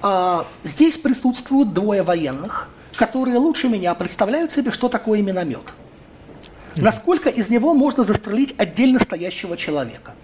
А, 0.00 0.46
здесь 0.62 0.96
присутствуют 0.96 1.74
двое 1.74 2.02
военных, 2.02 2.70
которые 2.96 3.36
лучше 3.36 3.68
меня 3.68 3.94
представляют 3.94 4.52
себе, 4.52 4.70
что 4.70 4.88
такое 4.88 5.20
миномет. 5.20 5.74
Насколько 6.76 7.28
из 7.28 7.50
него 7.50 7.74
можно 7.74 8.04
застрелить 8.04 8.54
отдельно 8.56 9.00
стоящего 9.00 9.56
человека. 9.56 10.14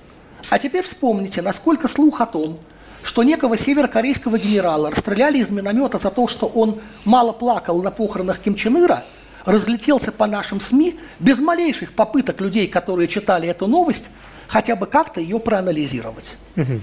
А 0.49 0.59
теперь 0.59 0.85
вспомните, 0.85 1.43
насколько 1.43 1.89
слух 1.89 2.23
о 2.23 2.27
том, 2.27 2.59
что 3.03 3.23
некого 3.25 3.59
северокорейского 3.59 4.39
генерала 4.39 4.91
расстреляли 4.91 5.39
из 5.39 5.51
миномета 5.51 5.99
за 5.99 6.11
то, 6.11 6.29
что 6.29 6.47
он 6.47 6.81
мало 7.05 7.33
плакал 7.33 7.83
на 7.83 7.91
похоронах 7.91 8.39
Ким 8.39 8.55
Чен 8.55 8.83
Ира– 8.83 9.05
разлетелся 9.45 10.13
по 10.13 10.27
нашим 10.27 10.61
СМИ 10.61 10.99
без 11.19 11.39
малейших 11.39 11.93
попыток 11.93 12.41
людей, 12.41 12.69
которые 12.69 13.09
читали 13.09 13.49
эту 13.49 13.67
новость, 13.67 14.07
хотя 14.49 14.77
бы 14.77 14.87
как-то 14.87 15.21
ее 15.21 15.39
проанализировать. 15.39 16.37
Угу. 16.57 16.81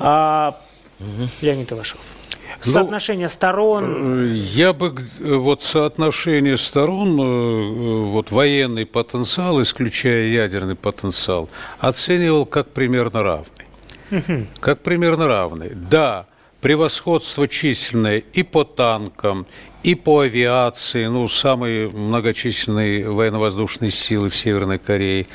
А, 0.00 0.60
угу. 0.98 1.28
Леонид 1.42 1.72
Ивашов. 1.72 2.00
Ну, 2.64 2.72
соотношение 2.72 3.28
сторон? 3.28 4.24
Э, 4.24 4.34
я 4.34 4.72
бы 4.72 4.96
вот 5.20 5.62
соотношение 5.62 6.56
сторон, 6.56 7.20
э, 7.20 8.00
вот 8.06 8.30
военный 8.30 8.86
потенциал, 8.86 9.60
исключая 9.62 10.28
ядерный 10.28 10.74
потенциал, 10.74 11.48
оценивал 11.78 12.46
как 12.46 12.70
примерно 12.70 13.22
равный. 13.22 13.66
Угу. 14.10 14.46
Как 14.60 14.80
примерно 14.80 15.28
равный. 15.28 15.70
Да, 15.74 16.26
превосходство 16.60 17.46
численное 17.46 18.18
и 18.18 18.42
по 18.42 18.64
танкам, 18.64 19.46
и 19.82 19.94
по 19.94 20.20
авиации, 20.20 21.06
ну, 21.06 21.26
самые 21.28 21.88
многочисленные 21.88 23.08
военно-воздушные 23.08 23.90
силы 23.90 24.28
в 24.28 24.36
Северной 24.36 24.78
Корее. 24.78 25.26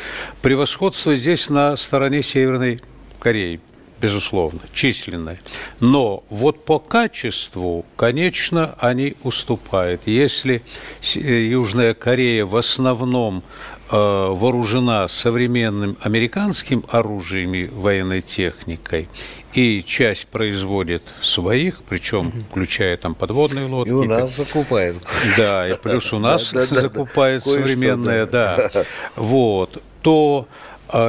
Превосходство 0.41 1.15
здесь 1.15 1.49
на 1.49 1.75
стороне 1.75 2.21
Северной 2.21 2.81
Кореи, 3.19 3.61
безусловно, 4.01 4.59
численное. 4.73 5.39
Но 5.79 6.23
вот 6.29 6.65
по 6.65 6.79
качеству, 6.79 7.85
конечно, 7.95 8.75
они 8.79 9.15
уступают. 9.23 10.01
Если 10.05 10.61
э, 11.15 11.45
Южная 11.45 11.93
Корея 11.93 12.45
в 12.45 12.57
основном 12.57 13.43
э, 13.89 13.95
вооружена 13.95 15.07
современным 15.07 15.95
американским 16.01 16.83
оружием 16.89 17.53
и 17.53 17.65
военной 17.67 18.19
техникой 18.19 19.07
и 19.53 19.83
часть 19.83 20.27
производит 20.27 21.03
своих, 21.21 21.81
причем 21.87 22.45
включая 22.49 22.97
там 22.97 23.15
подводные 23.15 23.65
лодки. 23.65 23.91
И 23.91 23.93
у 23.93 24.03
нас 24.03 24.35
закупают. 24.35 24.97
Да, 25.37 25.67
и 25.67 25.75
плюс 25.75 26.11
у 26.13 26.19
нас 26.19 26.49
закупают 26.49 27.43
современные, 27.43 28.25
да. 28.25 28.69
Вот, 29.15 29.81
то 30.01 30.47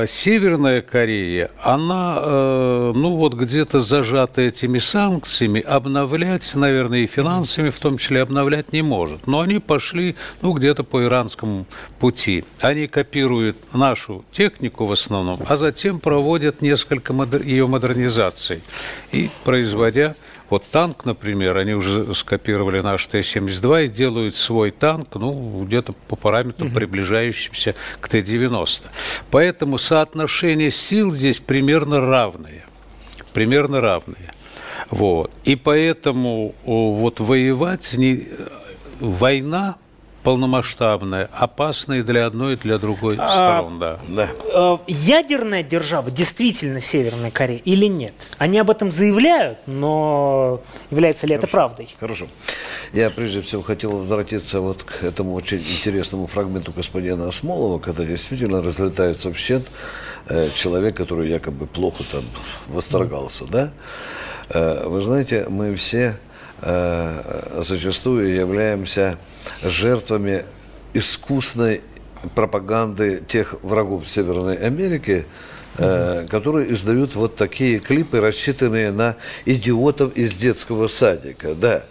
Северная 0.07 0.81
Корея, 0.81 1.51
она, 1.59 2.16
э, 2.18 2.92
ну 2.94 3.16
вот 3.16 3.35
где-то 3.35 3.81
зажата 3.81 4.40
этими 4.40 4.79
санкциями, 4.79 5.61
обновлять, 5.61 6.55
наверное, 6.55 7.01
и 7.01 7.07
финансами 7.07 7.68
в 7.68 7.79
том 7.79 7.99
числе 7.99 8.23
обновлять 8.23 8.73
не 8.73 8.81
может. 8.81 9.27
Но 9.27 9.40
они 9.40 9.59
пошли, 9.59 10.16
ну, 10.40 10.55
где-то 10.55 10.85
по 10.85 11.05
иранскому 11.05 11.66
пути. 11.99 12.47
Они 12.62 12.87
копируют 12.87 13.59
нашу 13.75 14.25
технику 14.33 14.87
в 14.87 14.92
основном, 14.92 15.40
а 15.47 15.57
затем 15.57 16.01
проводят 16.01 16.62
несколько 16.62 17.12
ее 17.44 17.66
модернизаций 17.66 18.62
и 19.12 19.29
производя 19.44 20.16
вот 20.55 20.64
танк, 20.71 21.05
например, 21.05 21.57
они 21.57 21.75
уже 21.75 22.14
скопировали 22.14 22.81
наш 22.81 23.05
Т-72 23.09 23.87
и 23.87 23.88
делают 23.88 24.37
свой 24.37 24.71
танк, 24.71 25.09
ну, 25.17 25.64
где-то 25.64 25.95
по 26.07 26.14
параметрам, 26.14 26.69
угу. 26.69 26.77
приближающимся 26.77 27.75
к 27.99 28.09
Т-90. 28.09 28.83
Поэтому 29.33 29.79
соотношение 29.79 30.71
сил 30.71 31.11
здесь 31.11 31.40
примерно 31.40 32.01
равное. 32.01 32.67
Примерно 33.33 33.81
равное. 33.81 34.33
Вот. 34.90 35.33
И 35.43 35.57
поэтому 35.57 36.55
вот 36.64 37.19
воевать 37.19 37.93
не... 37.97 38.29
война 39.01 39.75
полномасштабная, 40.25 41.29
опасная 41.33 42.03
для 42.03 42.27
одной 42.27 42.55
и 42.55 42.57
для 42.57 42.79
другой 42.79 43.17
а, 43.19 43.29
сторон, 43.29 43.79
да. 43.79 43.99
да. 44.09 44.29
Э, 44.53 44.79
ядерная 44.89 45.63
держава 45.63 46.11
действительно 46.11 46.81
Северная 46.81 47.31
Корея 47.31 47.61
или 47.65 47.87
нет? 47.87 48.15
Они 48.39 48.59
об 48.59 48.71
этом 48.71 48.91
заявляют, 48.91 49.59
но 49.67 50.63
является 50.91 51.27
ли 51.27 51.35
Хорошо. 51.35 51.47
это 51.47 51.53
правдой? 51.53 51.95
Хорошо. 52.01 52.27
Я 52.93 53.11
прежде 53.11 53.43
всего 53.43 53.63
хотел 53.63 53.91
возвратиться 53.99 54.61
вот 54.61 54.83
к 54.83 55.05
этому 55.05 55.35
очень 55.35 55.59
интересному 55.59 56.27
фрагменту 56.27 56.73
господина 56.73 57.29
Осмолова, 57.29 57.79
когда 57.79 58.05
действительно 58.05 58.63
разлетается 58.63 59.31
в 59.31 59.37
щет 59.37 59.67
э, 60.27 60.49
человек, 60.55 60.97
который 60.97 61.29
якобы 61.29 61.67
плохо 61.67 62.03
там 62.11 62.25
восторгался, 62.69 63.45
да? 63.45 63.73
Э, 64.49 64.87
вы 64.87 65.03
знаете, 65.03 65.47
мы 65.51 65.75
все 65.75 66.17
Э, 66.61 67.61
зачастую 67.62 68.35
являемся 68.35 69.19
жертвами 69.62 70.45
искусной 70.93 71.83
пропаганды 72.35 73.23
тех 73.27 73.57
врагов 73.62 74.09
Северной 74.09 74.57
Америки, 74.57 75.27
э, 75.77 76.27
которые 76.31 76.73
издают 76.73 77.17
вот 77.17 77.37
такие 77.37 77.81
клипы, 77.81 78.21
рассчитанные 78.21 78.93
на 78.93 79.17
идиотов 79.45 80.17
из 80.17 80.33
детского 80.35 80.87
садика. 80.87 81.55
Да, 81.55 81.85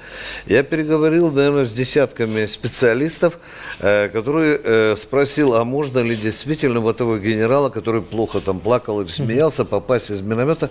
я 0.47 0.63
переговорил, 0.63 1.29
наверное, 1.31 1.65
с 1.65 1.73
десятками 1.73 2.45
специалистов, 2.45 3.39
э, 3.79 4.07
которые 4.07 4.59
э, 4.63 4.95
спросил, 4.95 5.55
а 5.55 5.63
можно 5.65 5.99
ли 5.99 6.15
действительно 6.15 6.79
вот 6.79 6.95
этого 6.95 7.19
генерала, 7.19 7.69
который 7.69 8.01
плохо 8.01 8.39
там 8.39 8.59
плакал 8.59 9.01
или 9.01 9.09
смеялся, 9.09 9.65
попасть 9.65 10.09
из 10.09 10.21
миномета. 10.21 10.69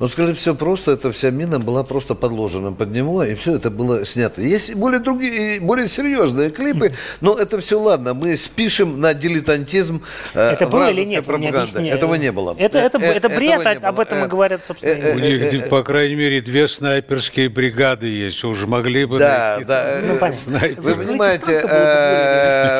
Он 0.00 0.06
сказали, 0.06 0.34
все 0.34 0.54
просто, 0.54 0.92
эта 0.92 1.10
вся 1.10 1.30
мина 1.30 1.58
была 1.58 1.82
просто 1.82 2.14
подложена 2.14 2.72
под 2.72 2.90
него, 2.90 3.24
и 3.24 3.34
все 3.34 3.56
это 3.56 3.70
было 3.70 4.04
снято. 4.04 4.40
Есть 4.42 4.74
более 4.74 5.00
другие, 5.00 5.60
более 5.60 5.88
серьезные 5.88 6.50
клипы, 6.50 6.92
но 7.20 7.34
это 7.34 7.58
все 7.58 7.80
ладно, 7.80 8.14
мы 8.14 8.36
спишем 8.36 9.00
на 9.00 9.12
дилетантизм 9.14 10.02
э, 10.34 10.50
Это 10.50 10.66
было 10.66 10.90
или 10.90 11.04
нет? 11.04 11.24
Пропаганды. 11.24 11.88
Этого 11.88 12.14
не 12.14 12.30
было. 12.30 12.54
Это, 12.58 12.78
это, 12.78 12.98
э, 12.98 13.12
это 13.12 13.28
бред, 13.28 13.66
об 13.66 14.00
этом 14.00 14.24
и 14.24 14.28
говорят, 14.28 14.64
собственно. 14.64 15.14
У 15.14 15.18
них, 15.18 15.68
по 15.68 15.82
крайней 15.82 16.14
мере, 16.14 16.40
две 16.40 16.68
снайперские 16.68 17.48
бригады 17.48 18.06
есть, 18.06 18.44
уже 18.44 18.66
могли 18.66 19.04
бы 19.04 19.18
да, 19.18 19.56
найти. 19.56 19.64
Да, 19.64 20.00
ну, 20.02 20.82
Вы 20.82 20.94
понимаете, 20.94 21.62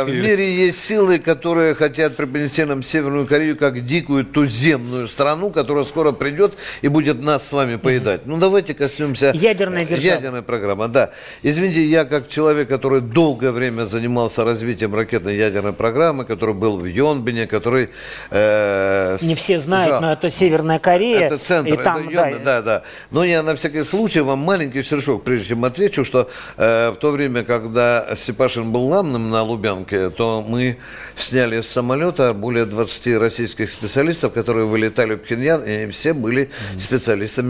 в 0.04 0.14
мире 0.14 0.54
есть 0.54 0.80
силы, 0.80 1.18
которые 1.18 1.74
хотят 1.74 2.16
преподнести 2.16 2.64
нам 2.64 2.82
Северную 2.82 3.26
Корею 3.26 3.56
как 3.56 3.84
дикую 3.84 4.24
туземную 4.24 5.08
страну, 5.08 5.50
которая 5.50 5.84
скоро 5.84 6.12
придет 6.12 6.54
и 6.82 6.88
будет 6.88 7.07
будет 7.12 7.24
нас 7.24 7.48
с 7.48 7.52
вами 7.52 7.76
поедать. 7.76 8.26
Ну, 8.26 8.38
давайте 8.38 8.74
коснемся... 8.74 9.32
Ядерная 9.34 9.84
держава. 9.84 10.16
Ядерная 10.16 10.42
программа, 10.42 10.88
да. 10.88 11.10
Извините, 11.42 11.84
я 11.84 12.04
как 12.04 12.28
человек, 12.28 12.68
который 12.68 13.00
долгое 13.00 13.50
время 13.50 13.84
занимался 13.84 14.44
развитием 14.44 14.94
ракетной 14.94 15.36
ядерной 15.36 15.72
программы, 15.72 16.24
который 16.24 16.54
был 16.54 16.78
в 16.78 16.84
Йонбине, 16.84 17.46
который... 17.46 17.88
Э, 18.30 19.16
Не 19.22 19.34
все 19.34 19.58
знают, 19.58 19.90
жал. 19.90 20.00
но 20.02 20.12
это 20.12 20.30
Северная 20.30 20.78
Корея. 20.78 21.20
Это 21.26 21.36
центр, 21.36 21.74
и 21.74 21.76
там, 21.84 22.08
это 22.08 22.10
Йонбин, 22.12 22.44
да, 22.44 22.62
да, 22.62 22.62
да. 22.62 22.82
Но 23.10 23.24
я 23.24 23.42
на 23.42 23.54
всякий 23.54 23.82
случай 23.82 24.20
вам 24.20 24.40
маленький 24.40 24.82
шершок, 24.82 25.24
прежде 25.24 25.48
чем 25.48 25.64
отвечу, 25.64 26.04
что 26.04 26.28
э, 26.56 26.90
в 26.90 26.96
то 26.96 27.10
время, 27.10 27.42
когда 27.42 28.08
Степашин 28.14 28.70
был 28.70 28.86
ланным 28.86 29.30
на 29.30 29.42
Лубянке, 29.42 30.10
то 30.10 30.44
мы 30.46 30.76
сняли 31.16 31.60
с 31.60 31.68
самолета 31.68 32.34
более 32.34 32.66
20 32.66 33.16
российских 33.18 33.70
специалистов, 33.70 34.32
которые 34.32 34.66
вылетали 34.66 35.14
в 35.14 35.18
Пхеньян, 35.18 35.64
и 35.64 35.70
они 35.70 35.90
все 35.90 36.12
были 36.12 36.50
специалистами 36.76 36.97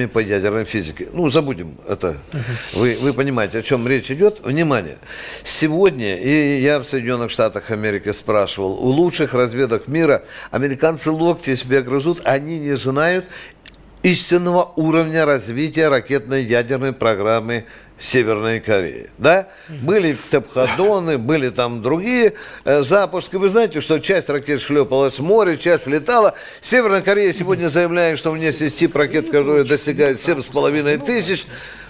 по 0.06 0.18
ядерной 0.18 0.64
физике. 0.64 1.08
Ну, 1.12 1.28
забудем 1.28 1.76
это. 1.88 2.16
Вы, 2.72 2.98
вы 3.00 3.12
понимаете, 3.12 3.58
о 3.58 3.62
чем 3.62 3.86
речь 3.88 4.10
идет. 4.10 4.40
Внимание. 4.42 4.98
Сегодня, 5.44 6.16
и 6.16 6.60
я 6.60 6.78
в 6.78 6.84
Соединенных 6.84 7.30
Штатах 7.30 7.70
Америки 7.70 8.12
спрашивал, 8.12 8.72
у 8.72 8.88
лучших 8.88 9.34
разведок 9.34 9.88
мира 9.88 10.22
американцы 10.50 11.10
локти 11.10 11.54
себе 11.54 11.82
грызут, 11.82 12.20
они 12.24 12.58
не 12.58 12.76
знают 12.76 13.26
истинного 14.02 14.72
уровня 14.76 15.26
развития 15.26 15.88
ракетной 15.88 16.44
ядерной 16.44 16.92
программы 16.92 17.64
Северной 17.98 18.60
Кореи. 18.60 19.10
Да? 19.18 19.48
Были 19.68 20.16
тепходоны, 20.30 21.18
были 21.18 21.50
там 21.50 21.82
другие 21.82 22.34
э, 22.64 22.82
запуски. 22.82 23.36
Вы 23.36 23.48
знаете, 23.48 23.80
что 23.80 23.98
часть 23.98 24.28
ракет 24.28 24.60
шлепалась 24.60 25.18
в 25.18 25.22
море, 25.24 25.58
часть 25.58 25.86
летала. 25.86 26.34
Северная 26.60 27.02
Корея 27.02 27.32
сегодня 27.32 27.68
заявляет, 27.68 28.18
что 28.18 28.30
у 28.30 28.36
нее 28.36 28.52
есть 28.58 28.78
тип 28.78 28.94
ракет, 28.94 29.30
которые 29.30 29.64
достигают 29.64 30.18
7,5 30.18 31.04
тысяч. 31.04 31.46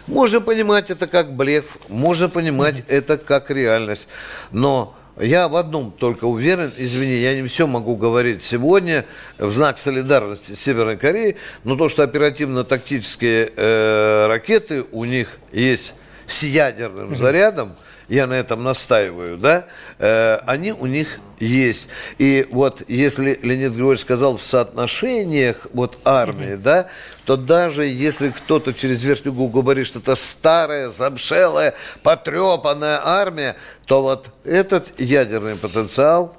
Можно 0.07 0.41
понимать 0.41 0.91
это 0.91 1.07
как 1.07 1.35
блеф, 1.35 1.77
можно 1.89 2.31
понимать 2.31 2.83
это 2.89 3.19
как 3.19 3.51
реальность. 3.51 4.09
Но 4.51 4.98
я 5.21 5.49
в 5.49 5.57
одном 5.57 5.93
только 5.93 6.25
уверен, 6.25 6.73
извини, 6.77 7.17
я 7.17 7.41
не 7.41 7.49
все 7.49 7.67
могу 7.67 7.97
говорить 7.97 8.43
сегодня 8.43 9.05
в 9.39 9.53
знак 9.53 9.79
солидарности 9.79 10.53
с 10.53 10.61
Северной 10.61 10.97
Кореей, 10.97 11.37
но 11.65 11.77
то, 11.77 11.89
что 11.89 12.03
оперативно-тактические 12.03 13.53
э, 13.55 14.27
ракеты 14.27 14.85
у 14.93 15.05
них 15.05 15.39
есть 15.53 15.95
с 16.27 16.43
ядерным 16.43 17.15
зарядом, 17.15 17.75
я 18.09 18.27
на 18.27 18.35
этом 18.35 18.63
настаиваю, 18.63 19.37
да, 19.37 19.67
э, 19.99 20.39
они 20.47 20.73
у 20.73 20.87
них 20.87 21.21
есть. 21.39 21.89
И 22.19 22.47
вот 22.51 22.83
если 22.89 23.39
Леонид 23.43 23.73
Григорьевич 23.73 24.01
сказал 24.01 24.37
в 24.37 24.43
соотношениях 24.43 25.67
вот 25.73 25.99
армии, 26.05 26.55
да, 26.55 26.89
то 27.29 27.37
даже 27.37 27.85
если 27.85 28.31
кто-то 28.31 28.73
через 28.73 29.03
верхнюю 29.03 29.35
губу 29.35 29.61
говорит, 29.61 29.87
что 29.87 29.99
это 29.99 30.15
старая, 30.15 30.89
замшелая, 30.89 31.75
потрепанная 32.03 33.03
армия, 33.05 33.57
то 33.85 34.01
вот 34.01 34.31
этот 34.45 34.99
ядерный 34.99 35.55
потенциал 35.55 36.35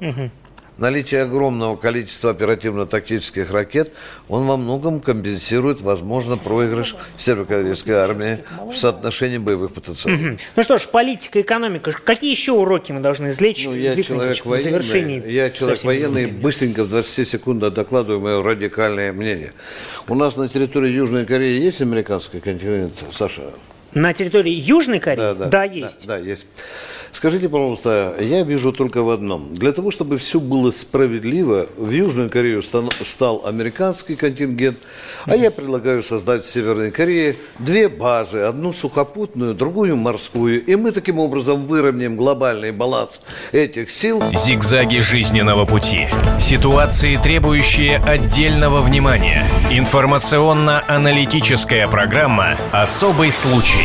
наличие 0.79 1.23
огромного 1.23 1.75
количества 1.75 2.31
оперативно-тактических 2.31 3.51
ракет, 3.51 3.93
он 4.27 4.45
во 4.45 4.57
многом 4.57 5.01
компенсирует, 5.01 5.81
возможно, 5.81 6.37
проигрыш 6.37 6.95
северокорейской 7.17 7.95
армии 7.95 8.39
в 8.71 8.75
соотношении 8.75 9.37
боевых 9.37 9.73
потенциалов. 9.73 10.19
Угу. 10.19 10.37
Ну 10.55 10.63
что 10.63 10.77
ж, 10.77 10.87
политика, 10.87 11.41
экономика. 11.41 11.91
Какие 11.91 12.31
еще 12.31 12.53
уроки 12.53 12.91
мы 12.91 13.01
должны 13.01 13.29
извлечь 13.29 13.65
ну, 13.65 13.75
я 13.75 13.95
человек 14.01 14.45
военный, 14.45 14.61
в 14.61 14.63
завершении? 14.63 15.31
Я 15.31 15.49
человек 15.49 15.83
военный, 15.83 16.27
быстренько 16.27 16.83
в 16.83 16.89
20 16.89 17.27
секундах 17.27 17.73
докладываю 17.73 18.19
мое 18.19 18.43
радикальное 18.43 19.11
мнение. 19.11 19.51
У 20.07 20.15
нас 20.15 20.37
на 20.37 20.47
территории 20.47 20.91
Южной 20.91 21.25
Кореи 21.25 21.61
есть 21.61 21.81
американский 21.81 22.39
континент, 22.39 22.93
Саша? 23.11 23.43
На 23.93 24.13
территории 24.13 24.54
Южной 24.54 24.99
Кореи? 24.99 25.17
Да, 25.17 25.34
да, 25.34 25.45
да 25.45 25.63
есть. 25.63 26.06
Да, 26.06 26.17
да, 26.17 26.23
есть. 26.23 26.45
Скажите, 27.12 27.49
пожалуйста, 27.49 28.13
я 28.19 28.43
вижу 28.43 28.71
только 28.71 29.02
в 29.02 29.10
одном. 29.10 29.56
Для 29.56 29.71
того, 29.71 29.89
чтобы 29.89 30.19
все 30.19 30.39
было 30.39 30.69
справедливо, 30.69 31.65
в 31.75 31.89
Южную 31.89 32.30
Корею 32.30 32.62
стал 32.62 33.41
американский 33.45 34.15
контингент, 34.15 34.78
а 35.25 35.36
я 35.36 35.49
предлагаю 35.49 36.04
создать 36.04 36.45
в 36.45 36.49
Северной 36.49 36.91
Корее 36.91 37.36
две 37.58 37.89
базы. 37.89 38.41
Одну 38.41 38.73
сухопутную, 38.73 39.56
другую 39.56 39.97
морскую. 39.97 40.63
И 40.63 40.75
мы 40.75 40.91
таким 40.91 41.17
образом 41.17 41.63
выровняем 41.63 42.15
глобальный 42.15 42.71
баланс 42.71 43.21
этих 43.52 43.89
сил. 43.89 44.21
Зигзаги 44.32 44.99
жизненного 44.99 45.65
пути. 45.65 46.06
Ситуации, 46.39 47.17
требующие 47.17 47.97
отдельного 47.97 48.82
внимания. 48.82 49.43
Информационно-аналитическая 49.71 51.88
программа 51.88 52.56
«Особый 52.71 53.32
случай». 53.32 53.80